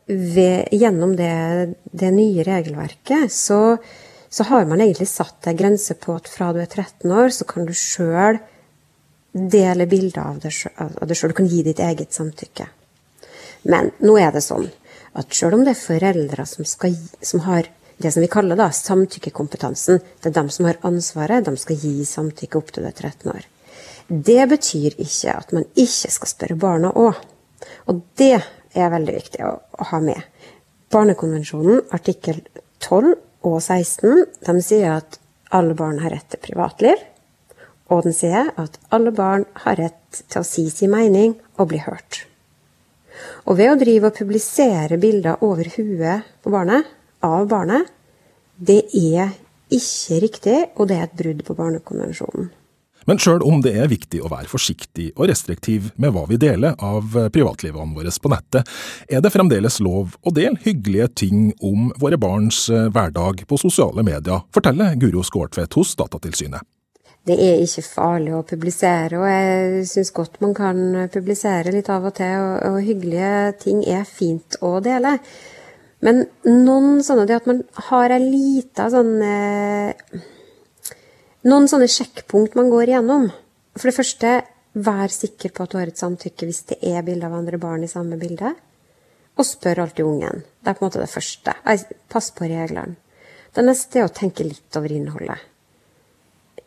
Ved, 0.07 0.69
gjennom 0.77 1.15
det, 1.17 1.33
det, 1.97 2.11
nye 2.13 2.45
regelverket 2.45 3.33
så, 3.33 3.79
så, 4.35 4.47
har 4.51 4.67
man 4.67 4.83
egentlig 4.83 5.07
satt 5.09 5.47
en 5.47 5.59
grense 5.59 5.95
på 5.95 6.17
at 6.19 6.31
fra 6.31 6.51
du 6.55 6.59
er 6.63 6.71
13 6.71 7.13
år, 7.13 7.31
så 7.31 7.47
kan 7.47 7.69
du 7.69 7.75
sjøl 7.77 8.41
dele 9.35 9.87
bilder 9.91 10.25
av 10.25 10.41
deg 10.43 10.55
sjøl. 10.55 10.97
Du 10.99 11.37
kan 11.39 11.51
gi 11.51 11.63
ditt 11.67 11.83
eget 11.83 12.15
samtykke. 12.15 12.67
Men 13.71 13.93
nå 14.03 14.17
er 14.19 14.35
det 14.35 14.43
sånn 14.45 14.69
at 15.15 15.35
selv 15.35 15.59
om 15.59 15.65
det 15.65 15.77
er 15.77 15.81
foreldre 15.81 16.47
som, 16.51 16.67
skal, 16.67 16.97
som 17.23 17.45
har 17.47 17.71
det 18.03 18.11
som 18.13 18.25
vi 18.25 18.29
kaller 18.29 18.59
da 18.59 18.71
samtykkekompetansen, 18.75 20.01
det 20.21 20.31
er 20.31 20.35
dem 20.35 20.51
som 20.51 20.67
har 20.67 20.81
ansvaret, 20.87 21.47
de 21.47 21.55
skal 21.61 21.79
gi 21.79 22.05
samtykke 22.09 22.59
opp 22.59 22.73
til 22.75 22.85
du 22.85 22.91
er 22.91 22.97
13 22.97 23.31
år. 23.31 23.47
Det 24.09 24.49
betyr 24.51 24.99
ikke 25.01 25.33
at 25.33 25.55
man 25.55 25.65
ikke 25.79 26.11
skal 26.13 26.31
spørre 26.31 26.59
barna 26.61 26.91
òg. 26.91 27.21
Og 27.89 28.03
det 28.19 28.35
er 28.75 28.91
veldig 28.93 29.15
viktig 29.15 29.45
å, 29.47 29.55
å, 29.79 29.87
ha 29.93 30.01
med. 30.03 30.21
Barnekonvensjonen 30.93 31.87
artikkel 31.95 32.43
12 32.83 33.15
og 33.45 33.61
16 33.61 34.25
de 34.47 34.55
sier 34.65 34.99
at 34.99 35.19
alle 35.55 35.77
barn 35.79 36.01
har 36.03 36.15
rett 36.17 36.29
til 36.33 36.43
privatliv. 36.43 37.01
Og 37.93 38.07
den 38.07 38.17
sier 38.17 38.49
at 38.61 38.79
alle 38.95 39.13
barn 39.15 39.45
har 39.65 39.77
rett 39.79 40.23
til 40.25 40.41
å 40.41 40.47
si 40.49 40.67
sin 40.73 40.93
mening 40.95 41.37
og 41.59 41.69
bli 41.71 41.83
hørt. 41.85 42.25
Og 43.45 43.59
ved 43.61 43.71
å 43.71 43.79
drive 43.79 44.09
og 44.09 44.17
publisere 44.17 44.99
bilder 45.01 45.45
over 45.45 45.69
huet 45.77 46.25
på 46.43 46.53
barnet, 46.53 46.89
av 47.25 47.47
barnet, 47.49 47.89
det 48.57 48.83
er 48.97 49.35
ikke 49.73 50.21
riktig, 50.23 50.59
og 50.77 50.89
det 50.89 50.99
er 50.99 51.09
et 51.09 51.17
brudd 51.19 51.41
på 51.47 51.57
Barnekonvensjonen. 51.59 52.51
Men 53.09 53.21
sjøl 53.21 53.45
om 53.45 53.61
det 53.65 53.75
er 53.79 53.91
viktig 53.91 54.23
å 54.25 54.31
være 54.33 54.51
forsiktig 54.51 55.11
og 55.15 55.29
restriktiv 55.31 55.91
med 56.01 56.15
hva 56.15 56.25
vi 56.31 56.39
deler 56.41 56.77
av 56.83 57.17
privatlivene 57.35 57.97
våre 57.97 58.13
på 58.15 58.31
nettet, 58.33 58.71
er 59.09 59.25
det 59.25 59.33
fremdeles 59.35 59.81
lov 59.85 60.15
å 60.23 60.33
dele 60.35 60.61
hyggelige 60.65 61.11
ting 61.25 61.49
om 61.65 61.91
våre 62.01 62.19
barns 62.21 62.67
eh, 62.73 62.89
hverdag 62.95 63.45
på 63.49 63.59
sosiale 63.61 64.05
medier, 64.07 64.47
forteller 64.55 64.97
Guro 65.01 65.25
Skårtvedt 65.27 65.77
hos 65.79 65.97
Datatilsynet 65.99 66.65
det 67.25 67.39
er 67.41 67.63
ikke 67.65 67.83
farlig 67.87 68.35
å 68.37 68.43
publisere, 68.45 69.17
og 69.17 69.25
jeg 69.25 69.85
syns 69.89 70.11
godt 70.13 70.35
man 70.45 70.53
kan 70.57 70.81
publisere 71.13 71.73
litt 71.73 71.89
av 71.89 72.05
og 72.05 72.13
til, 72.19 72.35
og, 72.37 72.59
og 72.69 72.85
hyggelige 72.85 73.55
ting 73.63 73.81
er 73.89 74.05
fint 74.05 74.59
å 74.61 74.75
dele. 74.85 75.15
Men 76.05 76.27
noen 76.45 77.01
sånne 77.05 77.25
det 77.29 77.39
at 77.39 77.49
man 77.49 77.63
har 77.89 78.13
ei 78.13 78.21
lita 78.21 78.91
sånn 78.93 79.15
eh, 79.25 80.21
Noen 81.45 81.67
sånne 81.69 81.91
sjekkpunkt 81.93 82.55
man 82.57 82.71
går 82.73 82.89
igjennom. 82.89 83.27
For 83.77 83.91
det 83.91 83.97
første, 83.99 84.29
vær 84.75 85.13
sikker 85.13 85.53
på 85.53 85.65
at 85.65 85.73
du 85.75 85.77
har 85.77 85.91
et 85.91 86.01
samtykke 86.01 86.47
hvis 86.49 86.63
det 86.71 86.79
er 86.89 87.05
bilde 87.05 87.29
av 87.29 87.35
andre 87.37 87.59
barn 87.61 87.85
i 87.85 87.91
samme 87.91 88.17
bilde. 88.21 88.55
Og 89.37 89.45
spør 89.45 89.83
alltid 89.85 90.07
ungen. 90.09 90.45
Det 90.63 90.71
er 90.71 90.79
på 90.79 90.85
en 90.85 90.89
måte 90.89 91.03
det 91.03 91.11
første. 91.13 91.53
Pass 92.09 92.31
på 92.33 92.49
reglene. 92.49 92.97
Det 93.55 93.63
neste 93.63 94.01
er 94.01 94.09
å 94.09 94.15
tenke 94.15 94.47
litt 94.47 94.79
over 94.79 94.91
innholdet. 94.91 95.43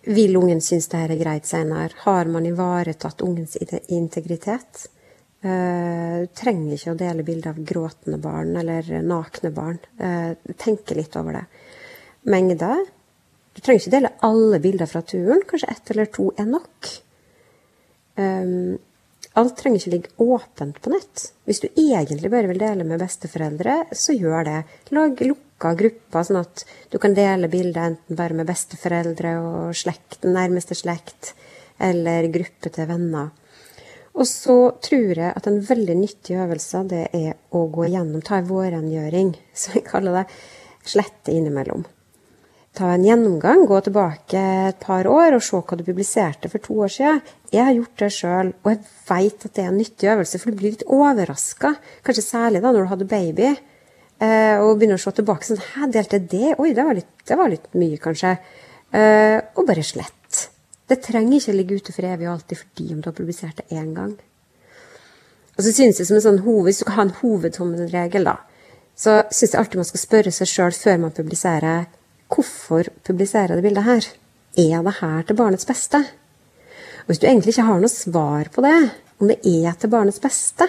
Vil 0.08 0.38
ungen 0.40 0.62
synes 0.64 0.88
det 0.92 1.02
her 1.02 1.12
er 1.12 1.20
greit 1.20 1.50
senere? 1.50 1.98
Har 2.06 2.30
man 2.32 2.46
ivaretatt 2.48 3.24
ungens 3.26 3.58
integritet? 3.60 4.86
Uh, 5.44 6.24
trenger 6.38 6.78
ikke 6.78 6.94
å 6.94 7.00
dele 7.00 7.26
bilde 7.26 7.52
av 7.52 7.60
gråtende 7.66 8.20
barn 8.22 8.54
eller 8.62 8.88
nakne 9.04 9.52
barn. 9.54 9.82
Uh, 10.00 10.38
tenke 10.60 10.96
litt 10.96 11.18
over 11.20 11.42
det. 11.42 11.44
Mengde. 12.30 12.72
Du 13.58 13.64
trenger 13.66 13.82
ikke 13.82 13.96
dele 13.96 14.14
alle 14.22 14.60
bilder 14.62 14.86
fra 14.86 15.02
turen. 15.02 15.40
Kanskje 15.50 15.72
ett 15.74 15.90
eller 15.90 16.12
to 16.14 16.28
er 16.38 16.46
nok. 16.46 16.90
Um, 18.14 18.76
alt 19.38 19.56
trenger 19.58 19.82
ikke 19.82 19.94
ligge 19.96 20.12
åpent 20.22 20.78
på 20.82 20.92
nett. 20.94 21.24
Hvis 21.50 21.64
du 21.64 21.68
egentlig 21.72 22.30
bare 22.30 22.52
vil 22.52 22.62
dele 22.62 22.86
med 22.86 23.02
besteforeldre, 23.02 23.80
så 23.98 24.14
gjør 24.14 24.46
det. 24.46 24.60
Lag 24.94 25.26
lukka 25.26 25.74
grupper, 25.80 26.28
sånn 26.30 26.40
at 26.44 26.64
du 26.94 27.00
kan 27.02 27.18
dele 27.18 27.50
bilder 27.50 27.96
enten 27.96 28.22
bare 28.22 28.38
med 28.38 28.50
besteforeldre 28.50 29.34
og 29.42 29.74
slekt, 29.82 30.22
nærmeste 30.22 30.78
slekt, 30.78 31.34
eller 31.82 32.30
gruppe 32.34 32.70
til 32.70 32.90
venner. 32.94 33.34
Og 34.18 34.26
så 34.30 34.60
tror 34.86 35.18
jeg 35.18 35.34
at 35.34 35.50
en 35.50 35.62
veldig 35.66 35.98
nyttig 35.98 36.38
øvelse 36.46 36.86
det 36.94 37.04
er 37.10 37.34
å 37.58 37.66
gå 37.74 37.90
igjennom, 37.90 38.22
ta 38.22 38.38
en 38.38 38.50
vårrengjøring, 38.54 39.34
som 39.66 39.78
vi 39.78 39.86
kaller 39.86 40.22
det, 40.22 40.28
slette 40.86 41.34
innimellom 41.34 41.86
ta 42.78 42.92
en 42.94 43.06
gjennomgang, 43.06 43.64
gå 43.66 43.80
tilbake 43.86 44.42
et 44.70 44.78
par 44.84 45.08
år 45.10 45.38
og 45.38 45.44
se 45.46 45.58
hva 45.58 45.78
du 45.78 45.84
publiserte 45.86 46.50
for 46.52 46.62
to 46.64 46.76
år 46.86 46.92
siden. 46.94 47.22
Jeg 47.54 47.66
har 47.66 47.74
gjort 47.74 48.04
det 48.04 48.10
sjøl, 48.14 48.52
og 48.62 48.70
jeg 48.74 48.82
veit 49.08 49.48
at 49.48 49.56
det 49.56 49.64
er 49.64 49.72
en 49.72 49.80
nyttig 49.82 50.12
øvelse, 50.14 50.42
for 50.42 50.52
du 50.52 50.60
blir 50.60 50.76
litt 50.76 50.86
overraska, 50.86 51.74
kanskje 52.06 52.26
særlig 52.26 52.62
da 52.62 52.72
når 52.72 52.86
du 52.86 52.92
hadde 52.92 53.10
baby, 53.10 53.50
eh, 54.22 54.62
og 54.62 54.78
begynner 54.78 55.00
å 55.00 55.04
se 55.04 55.16
tilbake 55.18 55.50
sånn 55.50 55.64
Hæ, 55.64 55.90
delte 55.96 56.20
jeg 56.20 56.30
det? 56.36 56.54
Oi, 56.62 56.70
det 56.78 56.86
var 56.86 57.00
litt, 57.00 57.12
det 57.26 57.40
var 57.42 57.52
litt 57.54 57.68
mye, 57.74 58.00
kanskje. 58.04 58.38
Eh, 58.94 59.38
og 59.58 59.68
bare 59.68 59.86
slett. 59.86 60.48
Det 60.88 61.02
trenger 61.04 61.42
ikke 61.42 61.56
å 61.56 61.58
ligge 61.58 61.82
ute 61.82 61.96
for 61.96 62.08
evig 62.08 62.30
og 62.30 62.38
alltid 62.38 62.62
fordi 62.62 62.92
om 62.94 63.02
du 63.02 63.10
har 63.10 63.18
publisert 63.18 63.60
det 63.60 63.76
én 63.76 63.94
gang. 63.98 64.16
Og 65.58 65.66
så 65.66 65.74
synes 65.74 65.98
jeg 65.98 66.08
som 66.08 66.20
en 66.20 66.28
sånn 66.30 66.44
hoved, 66.46 66.70
Hvis 66.70 66.80
du 66.80 66.86
skal 66.86 67.00
ha 67.00 67.06
en 67.08 67.18
hovedtommelregel, 67.22 68.28
da, 68.30 68.38
så 68.96 69.24
syns 69.32 69.54
jeg 69.54 69.60
alltid 69.60 69.82
man 69.82 69.90
skal 69.90 70.04
spørre 70.04 70.32
seg 70.32 70.50
sjøl 70.52 70.76
før 70.78 71.00
man 71.02 71.16
publiserer 71.18 71.88
Hvorfor 72.28 72.90
publiserer 73.08 73.54
jeg 73.54 73.62
det 73.62 73.68
bildet 73.68 73.88
her? 73.88 74.08
Er 74.58 74.84
det 74.84 74.96
her 75.00 75.22
til 75.28 75.38
barnets 75.40 75.68
beste? 75.70 76.02
Og 77.02 77.12
hvis 77.12 77.22
du 77.22 77.28
egentlig 77.28 77.54
ikke 77.54 77.68
har 77.70 77.80
noe 77.80 77.94
svar 77.94 78.52
på 78.54 78.64
det, 78.66 78.76
om 79.22 79.32
det 79.32 79.40
er 79.48 79.80
til 79.80 79.92
barnets 79.94 80.20
beste, 80.20 80.68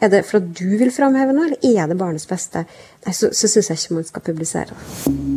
er 0.00 0.12
det 0.12 0.24
for 0.28 0.40
at 0.40 0.50
du 0.56 0.76
vil 0.80 0.92
framheve 0.92 1.36
noe, 1.36 1.50
eller 1.50 1.82
er 1.82 1.88
det 1.92 2.00
barnets 2.00 2.28
beste, 2.28 2.66
Nei, 3.06 3.14
så, 3.16 3.32
så 3.32 3.48
syns 3.48 3.72
jeg 3.72 3.82
ikke 3.82 4.00
man 4.00 4.08
skal 4.08 4.28
publisere 4.32 4.72
det. 4.72 5.35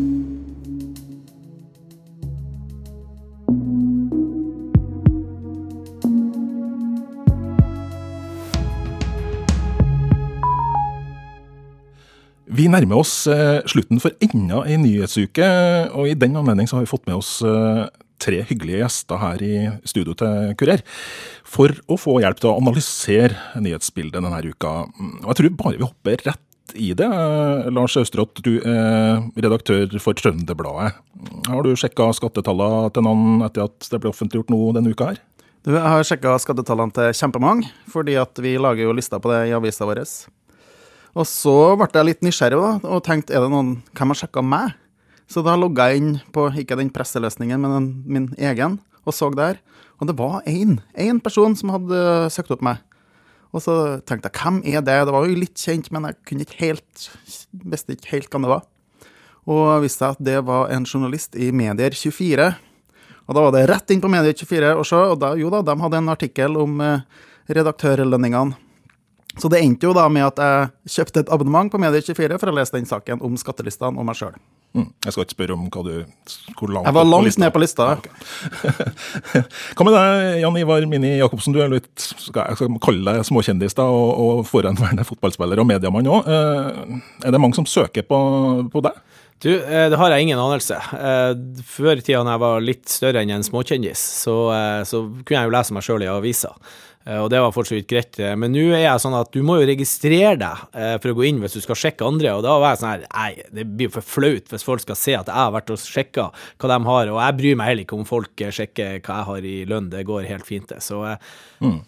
Vi 12.60 12.66
nærmer 12.68 13.00
oss 13.00 13.24
eh, 13.32 13.62
slutten 13.70 14.02
for 14.04 14.12
enda 14.26 14.66
en 14.68 14.82
nyhetsuke, 14.84 15.46
og 15.96 16.10
i 16.10 16.16
den 16.20 16.36
anledning 16.36 16.68
har 16.68 16.82
vi 16.84 16.90
fått 16.90 17.06
med 17.08 17.16
oss 17.16 17.38
eh, 17.46 17.86
tre 18.20 18.42
hyggelige 18.50 18.82
gjester 18.82 19.22
her 19.22 19.44
i 19.46 19.52
studio 19.88 20.12
til 20.20 20.58
Kurer, 20.60 20.82
for 21.48 21.72
å 21.88 21.96
få 21.96 22.18
hjelp 22.20 22.42
til 22.42 22.50
å 22.50 22.58
analysere 22.60 23.62
nyhetsbildet 23.64 24.18
denne 24.18 24.42
uka. 24.44 24.74
Og 25.22 25.30
jeg 25.30 25.40
tror 25.40 25.56
bare 25.62 25.78
vi 25.78 25.88
hopper 25.88 26.26
rett 26.26 26.74
i 26.76 26.90
det. 27.00 27.08
Eh, 27.08 27.70
Lars 27.72 27.96
Austrått, 28.02 28.42
du 28.44 28.58
er 28.60 29.24
redaktør 29.40 29.96
for 30.04 30.20
Trønderbladet. 30.20 30.98
Har 31.48 31.64
du 31.64 31.72
sjekka 31.80 32.10
skattetallene 32.18 32.92
til 32.92 33.08
noen 33.08 33.46
etter 33.48 33.70
at 33.70 33.88
det 33.88 34.02
ble 34.04 34.12
offentliggjort 34.12 34.52
nå 34.52 34.60
denne 34.76 34.92
uka 34.92 35.14
her? 35.14 35.24
Du, 35.64 35.72
jeg 35.78 35.86
har 35.86 36.04
sjekka 36.12 36.36
skattetallene 36.44 36.92
til 36.98 37.16
kjempemange, 37.22 37.72
fordi 37.96 38.20
vi 38.44 38.58
lager 38.60 38.90
jo 38.90 39.00
lister 39.00 39.24
på 39.24 39.32
det 39.32 39.46
i 39.48 39.56
avisa 39.56 39.88
vår. 39.88 40.04
Og 41.18 41.26
så 41.26 41.56
ble 41.80 41.90
jeg 41.94 42.08
litt 42.08 42.26
nysgjerrig 42.26 42.60
da, 42.60 42.74
og 42.86 43.04
tenkte 43.06 43.34
er 43.34 43.46
det 43.46 43.54
noen 43.54 43.80
hvem 43.98 44.14
har 44.14 44.20
sjekka 44.22 44.44
meg? 44.46 44.76
Så 45.30 45.44
da 45.46 45.56
logga 45.58 45.90
jeg 45.90 46.02
inn 46.02 46.14
på 46.34 46.48
ikke 46.58 46.78
den 46.80 46.92
presseløsningen, 46.94 47.62
men 47.62 47.74
den, 47.76 47.90
min 48.10 48.28
egen, 48.38 48.80
og 49.06 49.14
så 49.14 49.30
der. 49.34 49.60
Og 50.00 50.10
det 50.10 50.16
var 50.18 50.46
én. 50.50 50.80
Én 50.98 51.20
person 51.22 51.56
som 51.58 51.74
hadde 51.74 52.30
søkt 52.34 52.54
opp 52.56 52.64
meg. 52.66 52.80
Og 53.50 53.64
så 53.66 53.74
tenkte 54.06 54.30
jeg 54.30 54.38
hvem 54.38 54.60
er 54.70 54.84
det? 54.86 54.98
Det 55.08 55.14
var 55.14 55.26
jo 55.26 55.38
litt 55.38 55.58
kjent, 55.58 55.90
men 55.94 56.06
jeg 56.08 56.18
kunne 56.30 56.46
ikke 56.46 56.60
helt, 56.62 57.06
visste 57.66 57.98
ikke 57.98 58.14
helt 58.14 58.30
hvem 58.30 58.46
det 58.46 58.54
var. 58.54 58.66
Og 59.50 59.84
visste 59.84 60.12
at 60.14 60.22
det 60.22 60.38
var 60.46 60.70
en 60.74 60.86
journalist 60.86 61.38
i 61.38 61.50
Medier24. 61.50 62.50
Og 63.30 63.38
da 63.38 63.46
var 63.46 63.54
det 63.54 63.68
rett 63.70 63.94
inn 63.94 64.02
på 64.02 64.10
Medier24 64.10 64.74
og 64.78 64.86
se, 64.88 65.02
og 65.14 65.20
da, 65.22 65.34
jo 65.38 65.50
da, 65.54 65.62
de 65.66 65.78
hadde 65.82 66.02
en 66.02 66.14
artikkel 66.14 66.58
om 66.62 66.80
eh, 66.86 67.06
redaktørlønningene. 67.50 68.58
Så 69.40 69.52
det 69.52 69.62
endte 69.64 69.90
jo 69.90 69.96
da 69.96 70.06
med 70.12 70.28
at 70.28 70.40
jeg 70.44 70.96
kjøpte 71.00 71.24
et 71.24 71.34
abonnement 71.34 71.72
på 71.72 71.82
Medier24 71.82 72.40
for 72.40 72.52
å 72.52 72.56
lese 72.58 72.76
den 72.76 72.90
saken 72.90 73.22
om 73.26 73.38
skattelistene 73.40 74.00
og 74.00 74.08
meg 74.08 74.20
sjøl. 74.20 74.36
Mm. 74.78 74.86
Jeg 75.02 75.14
skal 75.16 75.26
ikke 75.26 75.34
spørre 75.34 75.56
om 75.56 75.64
hva 75.74 75.82
du 75.82 75.94
hvor 76.60 76.70
langt 76.70 76.86
Jeg 76.86 76.94
var 76.94 77.08
langt 77.10 77.40
ned 77.42 77.54
på 77.56 77.62
lista. 77.64 77.88
Hva 79.74 79.88
med 79.88 79.96
deg, 79.96 80.26
Jan 80.44 80.60
Ivar 80.62 80.86
Mini 80.92 81.16
Jacobsen, 81.16 81.56
du 81.56 81.64
er 81.64 81.72
litt 81.74 81.90
skal 81.98 82.52
jeg 82.52 82.60
skal 82.60 82.78
kalle 82.86 83.16
deg 83.16 83.26
småkjendis 83.26 83.78
da, 83.80 83.88
og, 83.90 84.12
og 84.14 84.44
forhenværende 84.46 85.08
fotballspiller 85.10 85.64
og 85.64 85.70
mediemann 85.72 86.12
òg. 86.14 86.30
Er 86.30 87.34
det 87.34 87.42
mange 87.42 87.58
som 87.58 87.66
søker 87.66 88.06
på, 88.06 88.20
på 88.70 88.86
deg? 88.86 89.02
Du, 89.40 89.54
eh, 89.56 89.90
det 89.90 89.96
har 89.96 90.12
jeg 90.12 90.28
ingen 90.28 90.40
anelse. 90.40 90.76
Eh, 90.76 91.32
Før 91.64 91.96
i 91.96 92.04
tida 92.04 92.26
da 92.28 92.36
jeg 92.36 92.44
var 92.44 92.64
litt 92.64 92.92
større 92.92 93.24
enn 93.24 93.32
en 93.38 93.46
småkjendis, 93.46 94.02
så, 94.26 94.36
eh, 94.52 94.82
så 94.84 95.06
kunne 95.24 95.40
jeg 95.40 95.48
jo 95.48 95.56
lese 95.56 95.76
meg 95.76 95.86
sjøl 95.86 96.04
i 96.04 96.12
avisa. 96.12 96.52
Eh, 97.08 97.18
Og 97.18 97.30
det 97.32 97.40
var 97.40 97.54
for 97.56 97.64
så 97.68 97.78
vidt 97.78 97.88
greit. 97.88 98.20
eh, 98.20 98.36
Men 98.36 98.52
nå 98.52 98.66
er 98.74 98.84
jeg 98.84 99.02
sånn 99.02 99.16
at 99.16 99.32
du 99.32 99.42
må 99.46 99.60
jo 99.60 99.68
registrere 99.70 100.36
deg 100.38 100.64
eh, 100.76 100.98
for 101.00 101.12
å 101.12 101.18
gå 101.18 101.28
inn 101.30 101.40
hvis 101.40 101.56
du 101.56 101.62
skal 101.64 101.80
sjekke 101.80 102.06
andre. 102.06 102.34
Og 102.36 102.44
da 102.44 102.58
var 102.60 102.76
jeg 102.76 102.82
sånn 102.82 102.92
her 102.92 103.06
Nei, 103.10 103.44
det 103.56 103.66
blir 103.66 103.88
jo 103.90 103.96
for 103.98 104.06
flaut 104.06 104.52
hvis 104.52 104.66
folk 104.68 104.84
skal 104.84 105.00
se 105.00 105.16
at 105.16 105.30
jeg 105.32 105.36
har 105.36 105.54
vært 105.56 105.72
og 105.74 105.80
sjekka 105.80 106.30
hva 106.60 106.72
de 106.72 106.80
har. 106.90 107.12
Og 107.14 107.22
jeg 107.24 107.38
bryr 107.40 107.60
meg 107.60 107.72
heller 107.72 107.88
ikke 107.88 108.00
om 108.00 108.08
folk 108.08 108.44
sjekker 108.50 109.00
hva 109.00 109.20
jeg 109.22 109.30
har 109.32 109.48
i 109.54 109.58
lønn. 109.70 109.90
Det 109.90 110.06
går 110.08 110.28
helt 110.30 110.48
fint, 110.48 110.68
det. 110.70 110.82
Så 110.84 111.02
mm. 111.64 111.80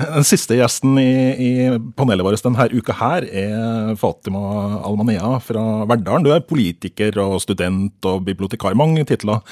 Den 0.00 0.26
siste 0.26 0.56
gjesten 0.58 0.96
i, 1.00 1.10
i 1.36 1.50
panelet 1.96 2.24
vårt 2.26 2.46
denne 2.46 2.68
uka 2.72 2.96
her 2.96 3.26
er 3.28 3.92
Fatima 4.00 4.80
Almanea 4.86 5.36
fra 5.44 5.84
Verdalen. 5.88 6.24
Du 6.26 6.32
er 6.34 6.44
politiker 6.46 7.16
og 7.22 7.38
student 7.44 8.08
og 8.08 8.24
bibliotekar. 8.26 8.76
Mange 8.78 9.04
titler. 9.08 9.44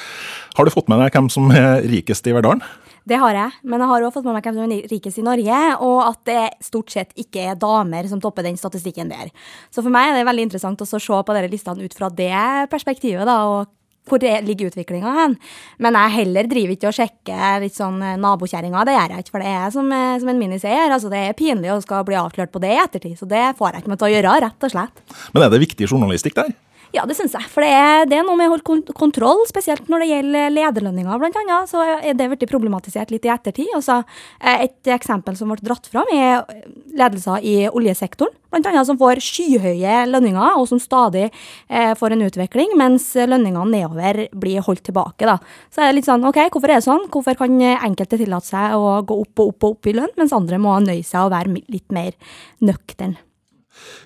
Har 0.56 0.64
du 0.64 0.72
fått 0.72 0.88
med 0.88 1.00
deg 1.02 1.14
hvem 1.14 1.30
som 1.32 1.52
er 1.54 1.84
rikest 1.90 2.26
i 2.28 2.34
Verdalen? 2.36 2.64
Det 3.04 3.18
har 3.20 3.36
jeg, 3.36 3.52
men 3.68 3.82
jeg 3.82 3.90
har 3.90 4.04
òg 4.06 4.14
fått 4.14 4.24
med 4.24 4.38
meg 4.38 4.46
hvem 4.46 4.56
som 4.56 4.64
er 4.72 4.88
rikest 4.88 5.20
i 5.20 5.24
Norge, 5.26 5.60
og 5.84 5.98
at 6.06 6.20
det 6.24 6.42
stort 6.64 6.92
sett 6.94 7.10
ikke 7.20 7.50
er 7.50 7.58
damer 7.60 8.08
som 8.08 8.22
topper 8.22 8.46
den 8.46 8.56
statistikken 8.56 9.12
der. 9.12 9.28
Så 9.68 9.84
for 9.84 9.92
meg 9.92 10.08
er 10.08 10.18
det 10.18 10.28
veldig 10.28 10.46
interessant 10.48 10.80
å 10.80 10.88
se 10.88 11.00
på 11.00 11.36
disse 11.36 11.50
listene 11.52 11.84
ut 11.84 11.96
fra 11.98 12.08
det 12.08 12.44
perspektivet, 12.72 13.28
da, 13.28 13.42
og 13.44 13.72
hvor 14.08 14.20
det 14.20 14.32
ligger 14.44 14.70
utviklinga 14.70 15.12
hen. 15.16 15.36
Men 15.80 15.96
jeg 15.96 16.16
heller 16.18 16.48
driver 16.48 16.74
ikke 16.74 16.90
og 16.90 16.96
sjekker 16.96 17.62
litt 17.62 17.76
sånn 17.76 18.02
eh, 18.04 18.18
nabokjerringa, 18.20 18.84
det 18.84 18.96
gjør 18.96 19.14
jeg 19.14 19.24
ikke, 19.24 19.34
for 19.36 19.44
det 19.44 19.52
er 19.52 19.70
som, 19.76 19.94
eh, 19.96 20.16
som 20.20 20.32
en 20.32 20.40
miniseier. 20.40 20.92
Altså, 20.92 21.12
det 21.12 21.22
er 21.24 21.38
pinlig 21.38 21.72
å 21.72 21.80
skal 21.84 22.04
bli 22.08 22.18
avslørt 22.20 22.52
på 22.52 22.60
det 22.64 22.74
i 22.74 22.82
ettertid, 22.82 23.16
så 23.20 23.28
det 23.28 23.46
får 23.60 23.72
jeg 23.72 23.84
ikke 23.84 23.94
meg 23.94 24.00
til 24.02 24.10
å 24.10 24.14
gjøre, 24.14 24.36
rett 24.44 24.68
og 24.68 24.74
slett. 24.74 25.04
Men 25.32 25.46
er 25.46 25.54
det 25.54 25.64
viktig 25.64 25.88
journalistikk 25.88 26.36
der? 26.40 26.52
Ja, 26.94 27.02
det 27.10 27.16
syns 27.18 27.32
jeg. 27.34 27.48
For 27.50 27.64
det 27.64 27.72
er, 27.74 28.04
det 28.06 28.20
er 28.20 28.26
noe 28.26 28.38
med 28.38 28.46
å 28.46 28.54
holde 28.54 28.94
kontroll, 28.94 29.40
spesielt 29.50 29.88
når 29.90 30.04
det 30.04 30.10
gjelder 30.12 30.52
lederlønninger, 30.54 31.24
annet. 31.40 31.70
Så 31.70 31.82
er 31.82 32.14
det 32.14 32.28
blitt 32.30 32.46
problematisert 32.50 33.10
litt 33.10 33.26
i 33.26 33.32
ettertid. 33.34 33.72
Også, 33.74 33.96
eh, 34.38 34.68
et 34.68 34.92
eksempel 34.94 35.34
som 35.36 35.50
ble 35.50 35.58
dratt 35.64 35.90
fram, 35.90 36.06
er 36.14 36.44
ledelser 36.94 37.42
i 37.42 37.56
oljesektoren, 37.66 38.30
annet 38.54 38.86
som 38.86 38.98
får 39.00 39.18
skyhøye 39.26 40.06
lønninger, 40.06 40.54
og 40.54 40.68
som 40.70 40.78
stadig 40.78 41.26
eh, 41.26 41.94
får 41.98 42.14
en 42.14 42.24
utvikling, 42.28 42.76
mens 42.78 43.10
lønningene 43.18 43.66
nedover 43.74 44.28
blir 44.30 44.62
holdt 44.62 44.86
tilbake. 44.86 45.26
Da. 45.26 45.40
Så 45.74 45.82
er 45.82 45.90
det 45.90 45.98
litt 45.98 46.10
sånn, 46.10 46.22
ok, 46.30 46.44
hvorfor 46.54 46.70
er 46.70 46.78
det 46.78 46.86
sånn? 46.86 47.10
Hvorfor 47.10 47.42
kan 47.42 47.58
enkelte 47.74 48.22
tillate 48.22 48.52
seg 48.54 48.78
å 48.78 49.00
gå 49.02 49.18
opp 49.26 49.42
og 49.42 49.54
opp 49.56 49.66
og 49.66 49.78
opp 49.78 49.90
i 49.90 49.98
lønn, 49.98 50.14
mens 50.20 50.36
andre 50.36 50.62
må 50.62 50.78
nøye 50.84 51.02
seg 51.02 51.26
og 51.26 51.34
være 51.34 51.58
litt 51.66 51.90
mer 51.90 52.14
nøktern? 52.62 53.18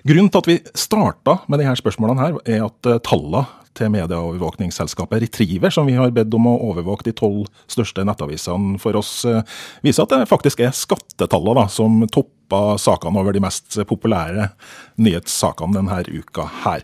Grunnen 0.07 0.31
til 0.31 0.43
at 0.43 0.49
vi 0.49 0.59
starta 0.77 1.39
med 1.47 1.61
disse 1.61 1.79
spørsmålene, 1.83 2.23
her, 2.23 2.39
er 2.47 2.67
at 2.69 2.89
eh, 2.89 3.01
tallene 3.05 3.45
til 3.77 3.91
medieovervåkningsselskapet 3.93 5.23
Retriever, 5.23 5.71
som 5.73 5.87
vi 5.87 5.97
har 5.97 6.11
bedt 6.15 6.33
om 6.35 6.49
å 6.49 6.57
overvåke 6.71 7.05
de 7.07 7.15
tolv 7.15 7.47
største 7.69 8.03
nettavisene 8.07 8.79
for 8.81 8.97
oss, 8.99 9.23
eh, 9.29 9.43
viser 9.85 10.05
at 10.05 10.15
det 10.15 10.29
faktisk 10.29 10.63
er 10.63 10.75
skattetallene 10.75 11.63
da, 11.63 11.67
som 11.71 12.01
toppa 12.11 12.77
sakene 12.81 13.21
over 13.21 13.35
de 13.35 13.43
mest 13.43 13.77
populære 13.87 14.49
nyhetssakene 14.97 15.77
denne 15.77 15.99
uka 16.09 16.47
her. 16.63 16.81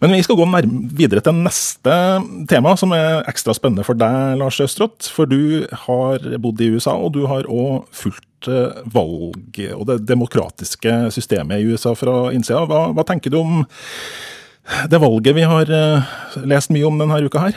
Men 0.00 0.14
vi 0.14 0.22
skal 0.22 0.38
gå 0.38 0.46
videre 0.94 1.24
til 1.24 1.42
neste 1.42 1.96
tema, 2.48 2.76
som 2.78 2.94
er 2.94 3.26
ekstra 3.26 3.56
spennende 3.56 3.86
for 3.86 3.98
deg, 3.98 4.38
Lars 4.38 4.60
Østrått. 4.62 5.10
For 5.10 5.26
du 5.26 5.66
har 5.86 6.22
bodd 6.38 6.62
i 6.62 6.70
USA, 6.70 6.94
og 6.94 7.16
du 7.18 7.26
har 7.26 7.50
òg 7.50 7.90
fulgt 7.90 8.27
valg 8.92 9.58
og 9.74 9.86
det 9.88 9.96
demokratiske 10.06 10.92
systemet 11.14 11.58
i 11.58 11.72
USA 11.72 11.94
fra 11.98 12.28
innsida. 12.32 12.62
Hva, 12.68 12.92
hva 12.94 13.04
tenker 13.08 13.32
du 13.34 13.40
om 13.40 13.64
det 14.90 15.00
valget 15.00 15.34
vi 15.34 15.46
har 15.48 15.70
eh, 15.72 16.12
lest 16.44 16.70
mye 16.70 16.86
om 16.86 16.98
denne 17.00 17.18
uka 17.24 17.46
her? 17.46 17.56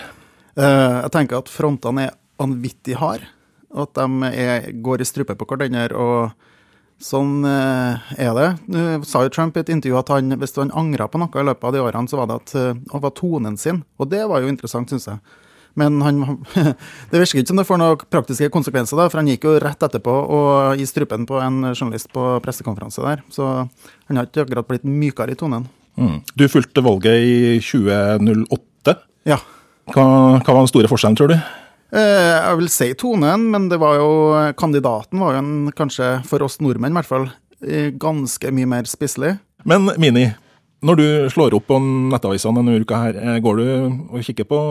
Eh, 0.56 1.02
Jeg 1.04 1.12
tenker 1.12 1.42
at 1.42 1.52
frontene 1.52 2.08
er 2.08 2.16
vanvittig 2.42 2.96
harde, 2.98 3.28
og 3.72 3.90
at 3.90 4.00
de 4.00 4.32
er, 4.32 4.72
går 4.84 5.04
i 5.04 5.08
strupe 5.08 5.36
på 5.38 5.48
hverandre. 5.50 5.92
og 5.96 6.32
Sånn 7.02 7.42
eh, 7.50 8.12
er 8.22 8.34
det. 8.38 8.48
Nå 8.70 8.82
sa 9.10 9.24
jo 9.26 9.32
Trump 9.34 9.56
i 9.58 9.64
et 9.64 9.72
intervju 9.74 9.98
at 9.98 10.12
han, 10.14 10.36
hvis 10.38 10.54
han 10.60 10.74
angra 10.78 11.08
på 11.10 11.18
noe 11.18 11.34
i 11.42 11.46
løpet 11.48 11.66
av 11.66 11.74
de 11.74 11.82
årene, 11.82 12.08
så 12.12 12.20
var 12.20 12.30
det 12.30 12.36
at 12.44 12.54
eh, 12.60 12.76
det 12.78 13.02
var 13.02 13.16
tonen 13.18 13.58
sin. 13.58 13.82
Og 13.98 14.12
det 14.12 14.22
var 14.30 14.44
jo 14.44 14.52
interessant, 14.52 14.92
syns 14.94 15.10
jeg. 15.10 15.18
Men 15.80 16.02
han, 16.04 16.22
det 17.12 17.22
virker 17.22 17.40
ikke 17.42 17.52
som 17.54 17.62
det 17.62 17.68
får 17.70 17.80
noen 17.82 18.02
praktiske 18.12 18.50
konsekvenser, 18.54 19.00
da, 19.00 19.08
for 19.12 19.22
han 19.22 19.30
gikk 19.32 19.48
jo 19.48 19.56
rett 19.64 19.86
etterpå 19.88 20.16
og 20.36 20.82
i 20.82 20.88
strupen 20.90 21.28
på 21.30 21.40
en 21.44 21.62
journalist 21.72 22.12
på 22.14 22.26
pressekonferanse 22.44 23.06
der. 23.06 23.24
Så 23.32 23.48
han 23.48 24.20
har 24.20 24.28
ikke 24.28 24.46
akkurat 24.46 24.68
blitt 24.68 24.88
mykere 24.88 25.36
i 25.36 25.40
tonen. 25.40 25.70
Mm. 26.00 26.20
Du 26.36 26.46
fulgte 26.52 26.84
valget 26.84 27.24
i 27.24 27.58
2008. 27.64 28.96
Ja. 29.28 29.40
Hva, 29.92 30.06
hva 30.40 30.54
var 30.54 30.62
den 30.62 30.72
store 30.72 30.92
forskjellen, 30.92 31.18
tror 31.20 31.34
du? 31.34 31.38
Eh, 31.92 32.38
Jeg 32.40 32.60
vil 32.62 32.70
si 32.72 32.92
tonen, 33.00 33.50
men 33.52 33.68
det 33.72 33.80
var 33.82 33.98
jo, 34.00 34.12
kandidaten 34.60 35.20
var 35.20 35.36
jo 35.36 35.42
en, 35.44 35.54
kanskje 35.76 36.14
for 36.28 36.44
oss 36.46 36.60
nordmenn 36.64 36.96
i 36.96 37.00
hvert 37.02 37.10
fall, 37.10 37.28
eh, 37.66 37.90
ganske 37.92 38.54
mye 38.56 38.70
mer 38.70 38.88
spisslig. 38.90 39.36
Men 39.68 39.92
Mini, 40.02 40.30
når 40.82 40.98
du 40.98 41.06
slår 41.30 41.54
opp 41.54 41.68
på 41.70 41.78
nettavisene 41.82 42.58
denne 42.58 42.82
uka 42.82 43.02
her, 43.04 43.18
eh, 43.22 43.38
går 43.44 43.60
du 43.60 43.66
og 44.10 44.24
kikker 44.26 44.48
på 44.50 44.62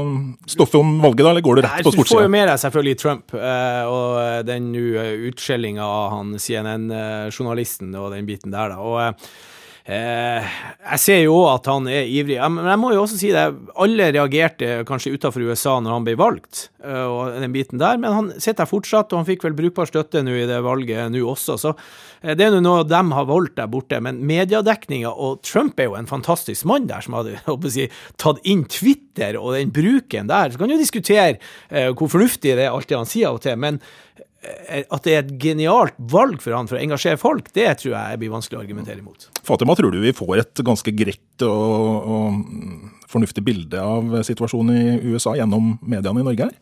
stoffet 0.51 0.81
om 0.81 0.96
valget, 1.03 1.23
da, 1.23 1.31
eller 1.31 1.44
går 1.46 1.61
du 1.61 1.62
rett 1.62 1.87
på 1.87 1.92
Du 1.94 2.03
får 2.03 2.25
jo 2.25 2.33
med 2.33 2.49
deg 2.51 2.59
selvfølgelig 2.64 2.96
Trump 2.99 3.37
eh, 3.38 3.85
og 3.87 4.46
den 4.49 4.73
eh, 4.75 5.12
utskjellinga 5.31 5.87
av 5.87 6.11
han 6.16 6.35
CNN-journalisten 6.35 7.94
og 7.94 8.11
den 8.16 8.27
biten 8.27 8.51
der, 8.51 8.75
da. 8.75 8.83
Og 8.83 9.50
eh, 9.85 10.49
jeg 10.93 11.01
ser 11.03 11.21
jo 11.23 11.38
at 11.51 11.69
han 11.71 11.88
er 11.90 12.09
ivrig, 12.09 12.38
men 12.53 12.69
jeg 12.69 12.81
må 12.81 12.93
jo 12.95 13.05
også 13.05 13.19
si 13.21 13.31
det. 13.35 13.47
Alle 13.81 14.11
reagerte 14.14 14.83
kanskje 14.88 15.14
utenfor 15.14 15.45
USA 15.49 15.77
når 15.81 15.97
han 15.97 16.07
ble 16.07 16.16
valgt, 16.21 16.66
eh, 16.85 17.07
og 17.07 17.38
den 17.40 17.55
biten 17.55 17.81
der, 17.81 18.01
men 18.01 18.16
han 18.16 18.31
sitter 18.37 18.64
her 18.64 18.71
fortsatt, 18.71 19.12
og 19.12 19.23
han 19.23 19.29
fikk 19.29 19.47
vel 19.47 19.57
brukbar 19.59 19.90
støtte 19.90 20.25
nå 20.27 20.35
i 20.38 20.49
det 20.51 20.61
valget 20.66 21.12
nå 21.14 21.23
også. 21.33 21.57
Så 21.61 21.75
eh, 21.75 22.35
det 22.35 22.47
er 22.47 22.59
jo 22.59 22.64
noe 22.64 22.85
de 22.88 23.01
har 23.16 23.31
valgt 23.31 23.57
der 23.61 23.71
borte. 23.73 24.03
Men 24.05 24.21
mediedekninga, 24.29 25.14
og 25.14 25.40
Trump 25.47 25.81
er 25.81 25.90
jo 25.90 25.99
en 26.01 26.11
fantastisk 26.11 26.69
mann 26.71 26.90
der, 26.90 27.05
som 27.07 27.19
hadde 27.19 27.38
håper 27.49 27.73
å 27.73 27.75
si, 27.79 27.88
tatt 28.21 28.45
inn 28.49 28.66
Twitter 28.71 29.40
og 29.40 29.57
den 29.57 29.73
bruken 29.75 30.31
der. 30.31 30.53
Så 30.53 30.61
kan 30.61 30.73
du 30.73 30.79
diskutere 30.81 31.38
eh, 31.69 31.90
hvor 31.95 32.12
fornuftig 32.12 32.57
det 32.57 32.69
er 32.69 32.75
alt 32.75 32.90
det 32.90 33.01
han 33.01 33.09
sier 33.09 33.31
av 33.31 33.40
og 33.40 33.45
til, 33.47 33.59
men 33.61 33.83
at 34.40 35.05
det 35.05 35.12
er 35.12 35.20
et 35.20 35.33
genialt 35.42 35.98
valg 36.11 36.40
for 36.40 36.57
han 36.57 36.68
for 36.68 36.79
å 36.79 36.81
engasjere 36.81 37.20
folk, 37.20 37.50
det 37.57 37.66
tror 37.83 37.92
jeg 37.92 38.20
blir 38.22 38.33
vanskelig 38.33 38.57
å 38.57 38.62
argumentere 38.62 39.03
imot. 39.03 39.29
Fatima, 39.44 39.76
tror 39.76 39.92
du 39.92 40.00
vi 40.00 40.14
får 40.16 40.40
et 40.40 40.62
ganske 40.64 40.94
greit 40.96 41.44
og, 41.44 42.09
og 42.14 43.11
fornuftig 43.12 43.44
bilde 43.44 43.83
av 43.85 44.16
situasjonen 44.24 44.79
i 44.81 45.12
USA 45.12 45.37
gjennom 45.37 45.74
mediene 45.85 46.24
i 46.24 46.29
Norge 46.31 46.48
her? 46.48 46.57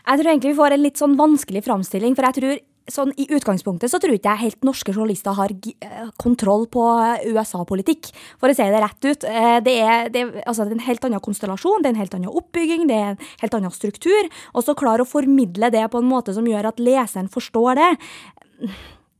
Jeg 0.00 0.20
tror 0.20 0.30
egentlig 0.32 0.52
vi 0.52 0.58
får 0.58 0.74
en 0.74 0.84
litt 0.84 1.00
sånn 1.00 1.16
vanskelig 1.16 1.64
framstilling, 1.64 2.16
for 2.18 2.28
jeg 2.28 2.36
tror 2.36 2.60
sånn 2.92 3.12
I 3.20 3.28
utgangspunktet 3.36 3.92
så 3.92 4.00
tror 4.02 4.16
ikke 4.16 4.34
jeg 4.34 4.44
helt 4.44 4.66
norske 4.66 4.94
journalister 4.94 5.36
har 5.38 5.54
eh, 5.54 6.12
kontroll 6.20 6.66
på 6.70 6.84
USA-politikk, 7.30 8.12
for 8.40 8.50
å 8.50 8.56
si 8.56 8.66
det 8.66 8.82
rett 8.84 9.08
ut. 9.08 9.24
Eh, 9.24 9.58
Det 9.64 9.76
er, 9.80 10.08
det, 10.12 10.24
altså, 10.44 10.64
det 10.64 10.76
er 10.76 10.78
en 10.78 10.88
helt 10.88 11.04
annen 11.08 11.24
konstellasjon, 11.24 11.82
det 11.82 11.90
er 11.90 11.96
en 11.96 12.02
helt 12.02 12.16
annen 12.18 12.38
oppbygging, 12.42 12.86
det 12.90 12.96
er 12.96 13.10
en 13.14 13.26
helt 13.42 13.58
annen 13.58 13.74
struktur. 13.74 14.30
Og 14.54 14.64
så 14.66 14.76
klare 14.78 15.04
å 15.04 15.08
formidle 15.08 15.70
det 15.72 15.86
på 15.90 16.00
en 16.00 16.10
måte 16.10 16.34
som 16.36 16.46
gjør 16.46 16.72
at 16.72 16.80
leseren 16.82 17.30
forstår 17.32 17.80
det. 17.80 17.90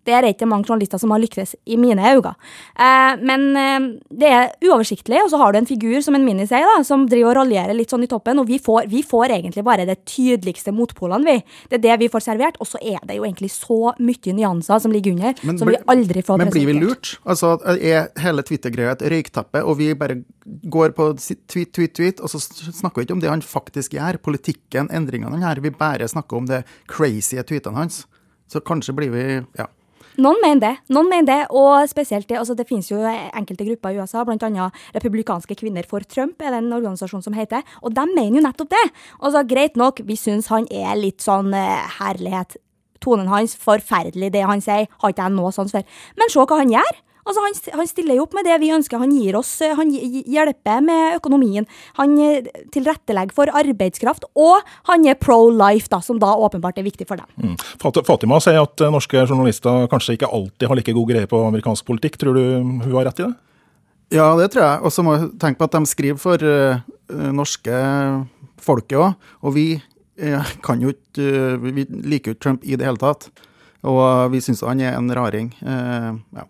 Det 0.06 0.14
er 0.16 0.28
ikke 0.30 0.48
mange 0.48 0.68
journalister 0.68 1.00
som 1.00 1.12
har 1.14 1.20
lyktes, 1.22 1.54
i 1.68 1.76
mine 1.80 2.00
øyne. 2.00 2.32
Eh, 2.80 3.20
men 3.20 3.46
eh, 3.58 3.88
det 4.22 4.30
er 4.30 4.52
uoversiktlig, 4.64 5.20
og 5.24 5.30
så 5.32 5.40
har 5.42 5.52
du 5.52 5.60
en 5.60 5.68
figur 5.68 6.00
som 6.04 6.16
en 6.16 6.24
Mini 6.24 6.46
sier, 6.48 6.66
da, 6.66 6.84
som 6.86 7.06
driver 7.10 7.34
og 7.34 7.40
raljerer 7.42 7.76
litt 7.76 7.92
sånn 7.92 8.06
i 8.06 8.10
toppen, 8.10 8.40
og 8.40 8.48
vi 8.48 8.60
får, 8.62 8.88
vi 8.90 9.02
får 9.06 9.36
egentlig 9.36 9.64
bare 9.66 9.86
det 9.88 10.00
tydeligste 10.08 10.72
motpolene, 10.76 11.24
vi. 11.26 11.66
Det 11.68 11.80
er 11.80 11.84
det 11.88 11.98
vi 12.04 12.10
får 12.12 12.26
servert, 12.30 12.60
og 12.62 12.70
så 12.70 12.80
er 12.80 13.02
det 13.08 13.18
jo 13.18 13.26
egentlig 13.26 13.52
så 13.52 13.94
mye 14.00 14.36
nyanser 14.36 14.82
som 14.86 14.94
ligger 14.94 15.16
under, 15.16 15.36
som 15.58 15.68
vi 15.68 15.78
aldri 15.84 16.24
får 16.24 16.40
presentert. 16.40 16.54
Men 16.54 16.54
blir 16.56 16.68
vi 16.70 16.78
lurt? 16.80 17.14
Altså, 17.28 17.54
er 17.76 18.08
hele 18.24 18.44
Twitter-greia 18.46 18.96
et 18.96 19.04
røykteppe, 19.12 19.64
og 19.64 19.78
vi 19.80 19.92
bare 19.98 20.20
går 20.72 20.94
på 20.96 21.10
tweet, 21.20 21.72
tweet, 21.76 21.92
tweet, 21.96 22.22
og 22.24 22.32
så 22.32 22.40
snakker 22.40 23.02
vi 23.02 23.08
ikke 23.08 23.18
om 23.18 23.22
det 23.22 23.32
han 23.32 23.44
faktisk 23.44 23.98
gjør, 23.98 24.20
politikken, 24.24 24.88
endringene 24.94 25.36
han 25.36 25.44
gjør, 25.44 25.64
vi 25.68 25.74
bare 25.76 26.08
snakker 26.10 26.40
om 26.40 26.48
det 26.48 26.64
crazy 26.90 27.38
tweetene 27.50 27.82
hans. 27.82 28.04
Så 28.50 28.60
kanskje 28.60 28.96
blir 28.96 29.12
vi 29.14 29.26
Ja. 29.58 29.66
Noen 30.20 30.40
mener 30.42 30.60
det. 30.60 30.72
Noen 30.92 31.08
mener 31.08 31.28
det, 31.30 31.38
og 31.56 31.88
spesielt 31.88 32.28
det, 32.28 32.36
altså 32.40 32.56
det 32.58 32.66
finnes 32.68 32.90
jo 32.90 33.00
enkelte 33.06 33.64
grupper 33.70 33.94
i 33.94 34.00
USA, 34.02 34.24
bl.a. 34.28 34.66
Republikanske 34.96 35.56
kvinner 35.56 35.86
for 35.88 36.04
Trump, 36.04 36.42
er 36.42 36.52
det 36.52 36.60
en 36.60 36.74
organisasjon 36.76 37.24
som 37.24 37.36
heter, 37.36 37.64
og 37.80 37.94
de 37.96 38.04
mener 38.12 38.40
jo 38.40 38.44
nettopp 38.44 38.72
det. 38.74 38.86
Altså, 39.20 39.44
Greit 39.48 39.78
nok, 39.80 40.02
vi 40.04 40.18
syns 40.20 40.50
han 40.52 40.68
er 40.68 40.98
litt 40.98 41.24
sånn 41.24 41.54
uh, 41.56 41.86
herlighet. 42.00 42.58
Tonen 43.00 43.30
hans, 43.32 43.54
forferdelig 43.56 44.28
det 44.34 44.44
han 44.44 44.60
sier, 44.60 44.90
har 45.00 45.14
ikke 45.14 45.24
jeg 45.24 45.36
noe 45.38 45.54
sans 45.56 45.72
for. 45.72 46.02
Men 46.20 46.32
se 46.32 46.44
hva 46.44 46.60
han 46.60 46.74
gjør. 46.74 46.98
Altså, 47.26 47.42
han, 47.44 47.58
han, 47.80 47.90
stiller 47.90 48.16
jo 48.16 48.24
opp 48.24 48.36
med 48.36 48.46
det 48.48 48.56
vi 48.62 48.72
ønsker. 48.74 49.00
Han 49.02 49.12
gir 49.14 49.36
oss, 49.38 49.52
eh, 49.64 49.74
han 49.76 49.90
hjelper 49.92 50.84
med 50.84 51.18
økonomien. 51.18 51.68
Han 51.98 52.16
eh, 52.22 52.48
tilrettelegger 52.72 53.36
for 53.36 53.52
arbeidskraft, 53.60 54.26
og 54.38 54.64
han 54.88 55.04
er 55.08 55.18
pro 55.20 55.42
life, 55.52 55.90
da, 55.92 56.00
som 56.04 56.20
da 56.22 56.32
åpenbart 56.46 56.80
er 56.80 56.86
viktig 56.86 57.08
for 57.10 57.20
dem. 57.20 57.52
Mm. 57.52 58.00
Fatima 58.08 58.40
sier 58.42 58.62
at 58.62 58.84
eh, 58.84 58.92
norske 58.92 59.26
journalister 59.26 59.86
kanskje 59.92 60.16
ikke 60.18 60.32
alltid 60.32 60.70
har 60.70 60.80
like 60.80 60.96
god 60.96 61.12
greie 61.12 61.30
på 61.30 61.44
amerikansk 61.50 61.86
politikk. 61.88 62.18
Tror 62.20 62.36
du 62.36 62.44
hun 62.60 62.92
har 62.96 63.10
rett 63.10 63.22
i 63.22 63.28
det? 63.28 63.34
Ja, 64.10 64.32
det 64.34 64.50
tror 64.52 64.64
jeg. 64.64 64.82
Og 64.82 64.94
så 64.94 65.04
må 65.06 65.14
jeg 65.14 65.30
tenke 65.42 65.60
på 65.60 65.68
at 65.68 65.76
de 65.76 65.86
skriver 65.86 66.18
for 66.18 66.42
uh, 66.42 66.80
norske 67.30 67.82
folket 68.60 68.98
òg. 68.98 69.28
Og 69.46 69.54
vi 69.54 69.66
uh, 69.78 70.54
kan 70.66 70.82
jo 70.82 70.90
ikke 70.90 71.26
uh, 71.54 71.62
Vi 71.62 71.86
liker 71.86 72.32
jo 72.32 72.34
ikke 72.34 72.42
Trump 72.42 72.66
i 72.66 72.74
det 72.74 72.88
hele 72.88 72.98
tatt. 72.98 73.28
Og 73.86 74.02
vi 74.34 74.42
syns 74.44 74.64
han 74.66 74.82
er 74.82 74.98
en 74.98 75.08
raring. 75.14 75.54
ja. 75.62 76.44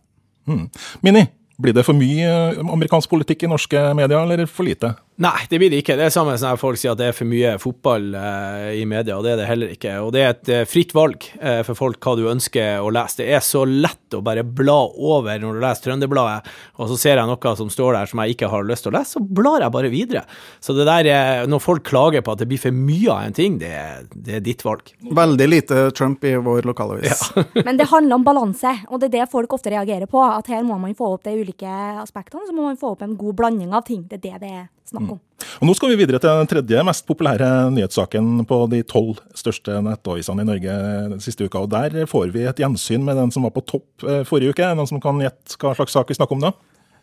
Mm. 0.48 0.66
Mini, 1.04 1.26
blir 1.60 1.76
det 1.76 1.84
for 1.84 1.96
mye 1.96 2.30
amerikansk 2.62 3.10
politikk 3.10 3.44
i 3.44 3.50
norske 3.50 3.82
medier, 3.96 4.20
eller 4.22 4.46
for 4.48 4.68
lite? 4.68 4.94
Nei, 5.20 5.44
det 5.50 5.58
blir 5.60 5.68
det 5.68 5.82
ikke. 5.82 5.98
Det 6.00 6.06
er 6.06 6.12
samme 6.14 6.32
som 6.40 6.56
folk 6.56 6.78
sier 6.80 6.94
at 6.94 7.00
det 7.00 7.10
er 7.10 7.16
for 7.16 7.28
mye 7.28 7.52
fotball 7.60 8.14
eh, 8.16 8.78
i 8.80 8.86
media, 8.88 9.18
og 9.18 9.26
det 9.26 9.34
er 9.34 9.40
det 9.42 9.48
heller 9.50 9.74
ikke. 9.74 9.98
Og 10.00 10.14
det 10.14 10.22
er 10.22 10.30
et 10.32 10.50
eh, 10.54 10.62
fritt 10.64 10.94
valg 10.96 11.26
eh, 11.36 11.60
for 11.66 11.76
folk 11.76 12.00
hva 12.00 12.14
du 12.16 12.22
ønsker 12.30 12.80
å 12.80 12.88
lese. 12.94 13.20
Det 13.20 13.26
er 13.36 13.44
så 13.44 13.66
lett 13.68 14.16
å 14.16 14.22
bare 14.24 14.46
bla 14.46 14.78
over 14.88 15.42
når 15.42 15.58
du 15.58 15.60
leser 15.60 15.84
Trønderbladet, 15.90 16.48
og 16.80 16.88
så 16.88 16.96
ser 17.02 17.20
jeg 17.20 17.28
noe 17.28 17.52
som 17.58 17.68
står 17.72 17.98
der 17.98 18.08
som 18.08 18.22
jeg 18.24 18.34
ikke 18.34 18.48
har 18.48 18.64
lyst 18.64 18.86
til 18.86 18.94
å 18.94 18.96
lese, 18.96 19.18
så 19.18 19.20
blar 19.20 19.66
jeg 19.66 19.74
bare 19.76 19.92
videre. 19.92 20.24
Så 20.64 20.72
det 20.78 20.88
der, 20.88 21.10
eh, 21.12 21.44
når 21.52 21.64
folk 21.66 21.84
klager 21.90 22.24
på 22.24 22.32
at 22.32 22.40
det 22.40 22.48
blir 22.48 22.64
for 22.64 22.80
mye 22.80 23.12
av 23.12 23.28
en 23.28 23.36
ting, 23.36 23.60
det, 23.60 23.76
det 24.16 24.40
er 24.40 24.48
ditt 24.48 24.64
valg. 24.64 24.88
Veldig 25.20 25.50
lite 25.52 25.84
Trump 26.00 26.24
i 26.24 26.32
vår 26.40 26.64
lokalavis. 26.72 27.26
Ja. 27.36 27.44
Men 27.68 27.76
det 27.76 27.90
handler 27.92 28.16
om 28.16 28.24
balanse, 28.24 28.72
og 28.88 29.04
det 29.04 29.12
er 29.12 29.18
det 29.18 29.30
folk 29.36 29.52
ofte 29.52 29.76
reagerer 29.76 30.08
på. 30.08 30.24
At 30.24 30.48
her 30.48 30.64
må 30.64 30.80
man 30.80 30.96
få 30.96 31.12
opp 31.18 31.28
de 31.28 31.36
ulike 31.36 31.78
aspektene, 32.00 32.48
så 32.48 32.56
må 32.56 32.70
man 32.70 32.80
få 32.80 32.96
opp 32.96 33.04
en 33.04 33.18
god 33.20 33.36
blanding 33.44 33.76
av 33.76 33.84
ting. 33.84 34.08
Det 34.08 34.16
er 34.16 34.26
det 34.30 34.36
det 34.40 34.56
er 34.56 34.68
snakk 34.88 35.04
om. 35.04 35.18
Mm. 35.18 35.46
Og 35.60 35.68
Nå 35.68 35.74
skal 35.76 35.92
vi 35.92 35.98
videre 36.00 36.20
til 36.22 36.40
den 36.42 36.50
tredje 36.50 36.84
mest 36.86 37.06
populære 37.08 37.48
nyhetssaken 37.74 38.44
på 38.48 38.58
de 38.72 38.82
tolv 38.88 39.20
største 39.36 39.80
nettavisene 39.84 40.44
i 40.44 40.48
Norge 40.48 40.80
den 41.14 41.22
siste 41.24 41.46
uka. 41.46 41.64
og 41.64 41.70
Der 41.72 42.06
får 42.10 42.32
vi 42.34 42.44
et 42.48 42.60
gjensyn 42.60 43.04
med 43.04 43.16
den 43.20 43.32
som 43.34 43.46
var 43.46 43.54
på 43.56 43.64
topp 43.64 44.04
eh, 44.04 44.24
forrige 44.28 44.54
uke. 44.54 44.74
Noen 44.74 44.90
som 44.90 45.00
kan 45.02 45.20
gjette 45.22 45.60
hva 45.60 45.74
slags 45.78 45.96
sak 45.96 46.10
vi 46.10 46.18
snakker 46.18 46.36
om 46.36 46.48
da? 46.48 46.52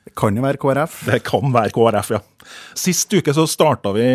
Det 0.07 0.13
kan 0.15 0.35
jo 0.37 0.43
være 0.45 0.59
KrF. 0.61 1.01
Det 1.09 1.17
kan 1.27 1.51
være 1.51 1.73
KrF, 1.75 2.13
ja. 2.15 2.21
Sist 2.79 3.11
uke 3.11 3.33
så 3.35 3.43
starta 3.49 3.91
vi 3.91 4.05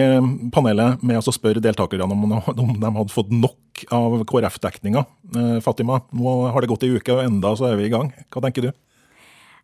panelet 0.54 1.02
med 1.04 1.20
å 1.20 1.34
spørre 1.34 1.60
deltakerne 1.60 2.06
om, 2.08 2.38
om 2.48 2.70
de 2.80 2.92
hadde 2.94 3.12
fått 3.12 3.34
nok 3.34 3.82
av 3.92 4.22
KrF-dekninga. 4.30 5.02
Eh, 5.36 5.58
Fatima, 5.64 6.00
nå 6.16 6.36
har 6.54 6.64
det 6.64 6.70
gått 6.72 6.86
ei 6.86 6.94
uke, 6.94 7.12
og 7.12 7.26
enda 7.26 7.52
så 7.58 7.68
er 7.68 7.76
vi 7.76 7.90
i 7.90 7.92
gang. 7.92 8.08
Hva 8.32 8.40
tenker 8.46 8.70
du? 8.70 8.72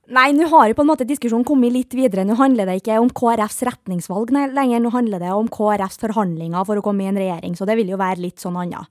Nei, 0.08 0.30
nå 0.32 0.46
har 0.48 0.70
jo 0.70 0.76
på 0.78 0.84
en 0.86 0.88
måte 0.88 1.04
diskusjonen 1.04 1.44
kommet 1.44 1.74
litt 1.74 1.92
videre. 1.92 2.22
Nå 2.24 2.38
handler 2.38 2.70
det 2.70 2.78
ikke 2.80 2.96
om 3.02 3.10
KrFs 3.12 3.60
retningsvalg 3.68 4.30
lenger, 4.32 4.80
nå 4.80 4.92
handler 4.94 5.20
det 5.20 5.34
om 5.36 5.50
KrFs 5.52 6.00
forhandlinger 6.00 6.64
for 6.64 6.80
å 6.80 6.84
komme 6.84 7.04
i 7.04 7.10
en 7.10 7.20
regjering, 7.20 7.56
så 7.58 7.68
det 7.68 7.76
vil 7.76 7.92
jo 7.92 8.00
være 8.00 8.22
litt 8.24 8.40
sånn 8.40 8.56
annet. 8.56 8.88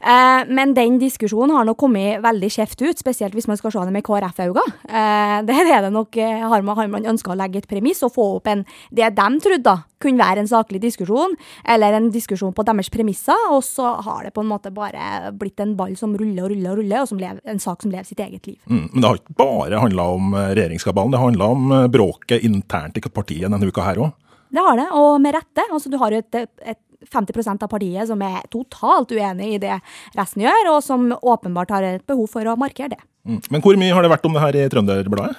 Eh, 0.00 0.48
men 0.48 0.72
den 0.74 0.96
diskusjonen 1.00 1.52
har 1.52 1.66
nok 1.68 1.78
kommet 1.82 2.22
veldig 2.24 2.48
skjevt 2.52 2.84
ut, 2.86 3.00
spesielt 3.00 3.36
hvis 3.36 3.48
man 3.50 3.58
skal 3.60 3.74
se 3.74 3.84
det 3.84 3.94
med 3.94 4.04
KrF-øyne. 4.06 4.64
Eh, 4.88 5.36
det 5.48 5.58
er 5.60 5.84
det 5.84 5.92
nok, 5.92 6.16
eh, 6.16 6.40
har 6.40 6.64
man, 6.64 6.78
har 6.78 6.90
man 6.92 7.08
ønska 7.12 7.34
å 7.34 7.38
legge 7.38 7.60
et 7.60 7.68
premiss 7.70 8.00
og 8.06 8.14
få 8.16 8.26
opp 8.38 8.50
en, 8.50 8.64
det 8.90 9.12
de 9.16 9.28
trodde 9.44 9.64
da, 9.66 9.76
kunne 10.00 10.24
være 10.24 10.40
en 10.40 10.48
saklig 10.48 10.80
diskusjon, 10.80 11.34
eller 11.68 11.98
en 11.98 12.08
diskusjon 12.12 12.54
på 12.56 12.64
deres 12.64 12.88
premisser, 12.92 13.36
og 13.52 13.60
så 13.66 13.92
har 14.00 14.24
det 14.24 14.32
på 14.32 14.40
en 14.40 14.48
måte 14.48 14.72
bare 14.72 15.34
blitt 15.36 15.60
en 15.60 15.76
ball 15.76 15.92
som 16.00 16.14
ruller 16.16 16.46
og 16.46 16.54
ruller 16.54 16.72
og 16.72 16.80
ruller, 16.80 17.04
og 17.04 17.20
lever, 17.20 17.42
en 17.52 17.60
sak 17.60 17.84
som 17.84 17.92
lever 17.92 18.08
sitt 18.08 18.22
eget 18.24 18.48
liv. 18.48 18.56
Mm, 18.64 18.86
men 18.86 18.96
det 18.96 19.10
har 19.10 19.20
ikke 19.20 19.36
bare 19.42 19.82
handla 19.84 20.08
om 20.16 20.32
regjeringskabalen, 20.40 21.12
det 21.12 21.20
handla 21.20 21.50
om 21.52 21.76
bråket 21.92 22.48
internt 22.48 22.96
i 22.96 23.04
partiet 23.12 23.50
denne 23.50 23.68
uka 23.68 23.84
her 23.84 24.00
òg? 24.06 24.16
Det 24.50 24.62
har 24.64 24.80
det, 24.80 24.88
og 24.98 25.20
med 25.22 25.36
rette. 25.36 25.62
Altså, 25.70 25.92
du 25.92 26.00
har 26.00 26.10
jo 26.10 26.24
et, 26.24 26.38
et 26.64 26.80
50% 27.08 27.64
av 27.64 27.70
partiet 27.70 28.08
som 28.10 28.22
er 28.24 28.42
totalt 28.52 29.12
uenig 29.14 29.54
i 29.54 29.60
det 29.62 29.78
resten 30.18 30.44
gjør, 30.44 30.72
og 30.74 30.80
som 30.84 31.10
åpenbart 31.16 31.72
har 31.74 31.86
et 31.86 32.06
behov 32.08 32.28
for 32.32 32.46
å 32.46 32.58
markere 32.60 32.94
det. 32.96 33.00
Mm. 33.28 33.40
Men 33.52 33.64
hvor 33.64 33.78
mye 33.80 33.94
har 33.94 34.04
det 34.04 34.12
vært 34.12 34.26
om 34.28 34.36
det 34.36 34.44
her 34.44 34.58
i 34.58 34.66
Trønderbladet? 34.72 35.38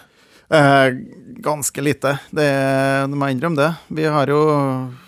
Eh, 0.51 0.87
ganske 1.41 1.81
lite, 1.81 2.17
det, 2.35 2.47
det 3.07 3.15
må 3.17 3.29
jeg 3.29 3.37
innrømme 3.37 3.61
det. 3.61 3.69
Vi 4.01 4.07
har 4.11 4.31
jo 4.31 4.41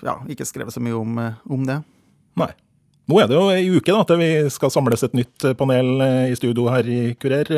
ja, 0.05 0.17
ikke 0.31 0.47
skrevet 0.47 0.73
så 0.73 0.83
mye 0.83 0.95
om, 0.95 1.17
eh, 1.19 1.41
om 1.51 1.65
det. 1.67 1.81
Nei. 2.39 2.51
Nå 3.11 3.17
er 3.19 3.27
det 3.27 3.35
jo 3.35 3.49
ei 3.51 3.65
uke 3.67 3.91
da, 3.91 4.05
til 4.07 4.21
vi 4.21 4.29
skal 4.53 4.71
samles 4.71 5.03
et 5.03 5.17
nytt 5.17 5.49
panel 5.59 5.97
eh, 6.05 6.29
i 6.31 6.37
studio 6.39 6.69
her 6.71 6.87
i 6.87 7.01
Kurer. 7.19 7.51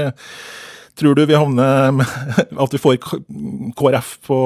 Tror 0.95 1.17
du 1.17 1.25
vi 1.27 1.35
havner 1.35 1.99
at 2.63 2.75
vi 2.75 2.79
får 2.79 2.97
KrF 3.75 4.11
på 4.27 4.37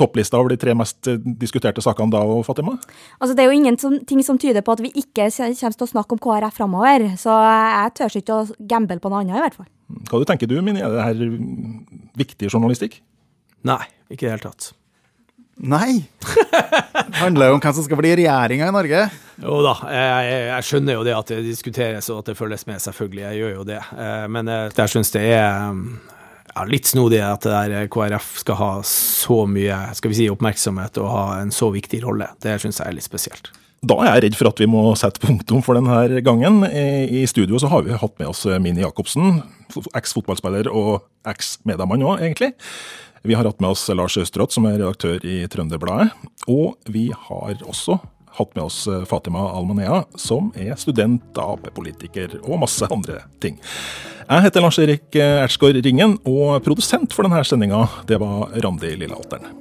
topplista 0.00 0.40
over 0.40 0.54
de 0.54 0.58
tre 0.60 0.74
mest 0.78 1.10
diskuterte 1.38 1.84
sakene 1.84 2.10
da 2.10 2.22
Fatima? 2.46 2.74
Altså, 3.20 3.36
det 3.38 3.44
er 3.44 3.52
jo 3.52 3.60
ingenting 3.60 4.24
som 4.26 4.40
tyder 4.42 4.64
på 4.66 4.74
at 4.74 4.82
vi 4.82 4.90
ikke 4.90 5.28
kommer 5.30 5.78
til 5.78 5.86
å 5.86 5.92
snakke 5.92 6.16
om 6.16 6.22
KrF 6.22 6.58
framover. 6.58 7.06
Så 7.20 7.30
jeg 7.30 7.94
tør 8.00 8.20
ikke 8.22 8.40
å 8.40 8.68
gamble 8.74 8.98
på 9.02 9.12
noe 9.12 9.22
annet, 9.22 9.38
i 9.38 9.46
hvert 9.46 9.58
fall. 9.60 9.70
Hva 10.10 10.22
du 10.22 10.28
tenker 10.28 10.50
du, 10.50 10.58
Mini? 10.64 10.82
Er 10.82 10.94
det 10.94 11.08
her 11.08 11.24
viktig 12.18 12.50
journalistikk? 12.50 13.00
Nei, 13.68 13.82
ikke 14.10 14.26
i 14.26 14.28
det 14.28 14.36
hele 14.36 14.48
tatt. 14.50 14.72
Nei! 15.56 16.04
Det 16.22 17.18
handler 17.20 17.50
jo 17.50 17.56
om 17.58 17.60
hvem 17.62 17.74
som 17.76 17.84
skal 17.84 18.00
bli 18.00 18.14
regjeringa 18.22 18.68
i 18.70 18.74
Norge. 18.74 19.02
Jo 19.42 19.58
da, 19.64 19.74
jeg, 19.92 20.30
jeg, 20.48 20.66
skjønner 20.68 20.96
jo 20.96 21.04
det 21.06 21.14
at 21.16 21.32
det 21.32 21.42
diskuteres 21.44 22.08
og 22.12 22.22
at 22.22 22.30
det 22.30 22.38
følges 22.38 22.64
med, 22.68 22.80
selvfølgelig. 22.82 23.24
Jeg 23.26 23.42
gjør 23.42 23.52
jo 23.58 23.66
det. 23.68 23.80
Eh, 23.96 24.24
men 24.32 24.50
eh, 24.50 24.68
jeg 24.76 24.94
syns 24.94 25.12
det 25.14 25.24
er 25.34 25.44
ja, 26.52 26.64
litt 26.68 26.88
snodig 26.88 27.20
at 27.24 27.44
det 27.46 27.62
der 27.72 27.90
KrF 27.92 28.30
skal 28.42 28.58
ha 28.60 28.70
så 28.86 29.42
mye 29.50 29.80
skal 29.98 30.12
vi 30.12 30.20
si, 30.22 30.30
oppmerksomhet 30.32 31.00
og 31.02 31.10
ha 31.12 31.26
en 31.42 31.52
så 31.54 31.70
viktig 31.74 32.02
rolle. 32.06 32.30
Det 32.42 32.58
syns 32.62 32.80
jeg 32.80 32.88
er 32.88 32.98
litt 32.98 33.08
spesielt. 33.08 33.52
Da 33.82 33.96
er 33.98 34.12
jeg 34.12 34.22
redd 34.22 34.36
for 34.38 34.46
at 34.46 34.60
vi 34.62 34.66
må 34.70 34.80
sette 34.94 35.18
punktum 35.18 35.58
for 35.66 35.74
denne 35.74 36.20
gangen. 36.22 36.60
I 36.70 37.24
studio 37.26 37.58
så 37.58 37.66
har 37.72 37.82
vi 37.82 37.96
hatt 37.98 38.14
med 38.20 38.28
oss 38.30 38.44
Mini 38.62 38.84
Jacobsen, 38.84 39.40
eks-fotballspiller 39.98 40.68
og 40.70 41.00
eks-mediemann 41.26 42.04
òg, 42.06 42.22
egentlig. 42.22 42.52
Vi 43.26 43.34
har 43.34 43.48
hatt 43.48 43.58
med 43.58 43.74
oss 43.74 43.82
Lars 43.90 44.14
Østerått, 44.22 44.54
som 44.54 44.68
er 44.70 44.78
redaktør 44.78 45.26
i 45.26 45.40
Trønderbladet. 45.50 46.14
Og 46.46 46.76
vi 46.94 47.08
har 47.10 47.58
også 47.66 47.98
hatt 48.38 48.54
med 48.54 48.62
oss 48.68 48.84
Fatima 49.10 49.48
Almanea, 49.50 50.04
som 50.14 50.52
er 50.54 50.78
student, 50.78 51.34
Ap-politiker 51.42 52.38
og 52.44 52.62
masse 52.62 52.86
andre 52.86 53.24
ting. 53.42 53.58
Jeg 54.28 54.46
heter 54.46 54.62
Lars-Erik 54.62 55.18
Ertsgaard 55.18 55.82
Ringen, 55.82 56.20
og 56.22 56.62
produsent 56.62 57.10
for 57.10 57.26
denne 57.26 57.42
sendinga, 57.42 57.82
det 58.06 58.22
var 58.22 58.54
Randi 58.62 58.94
Lillealteren. 58.94 59.58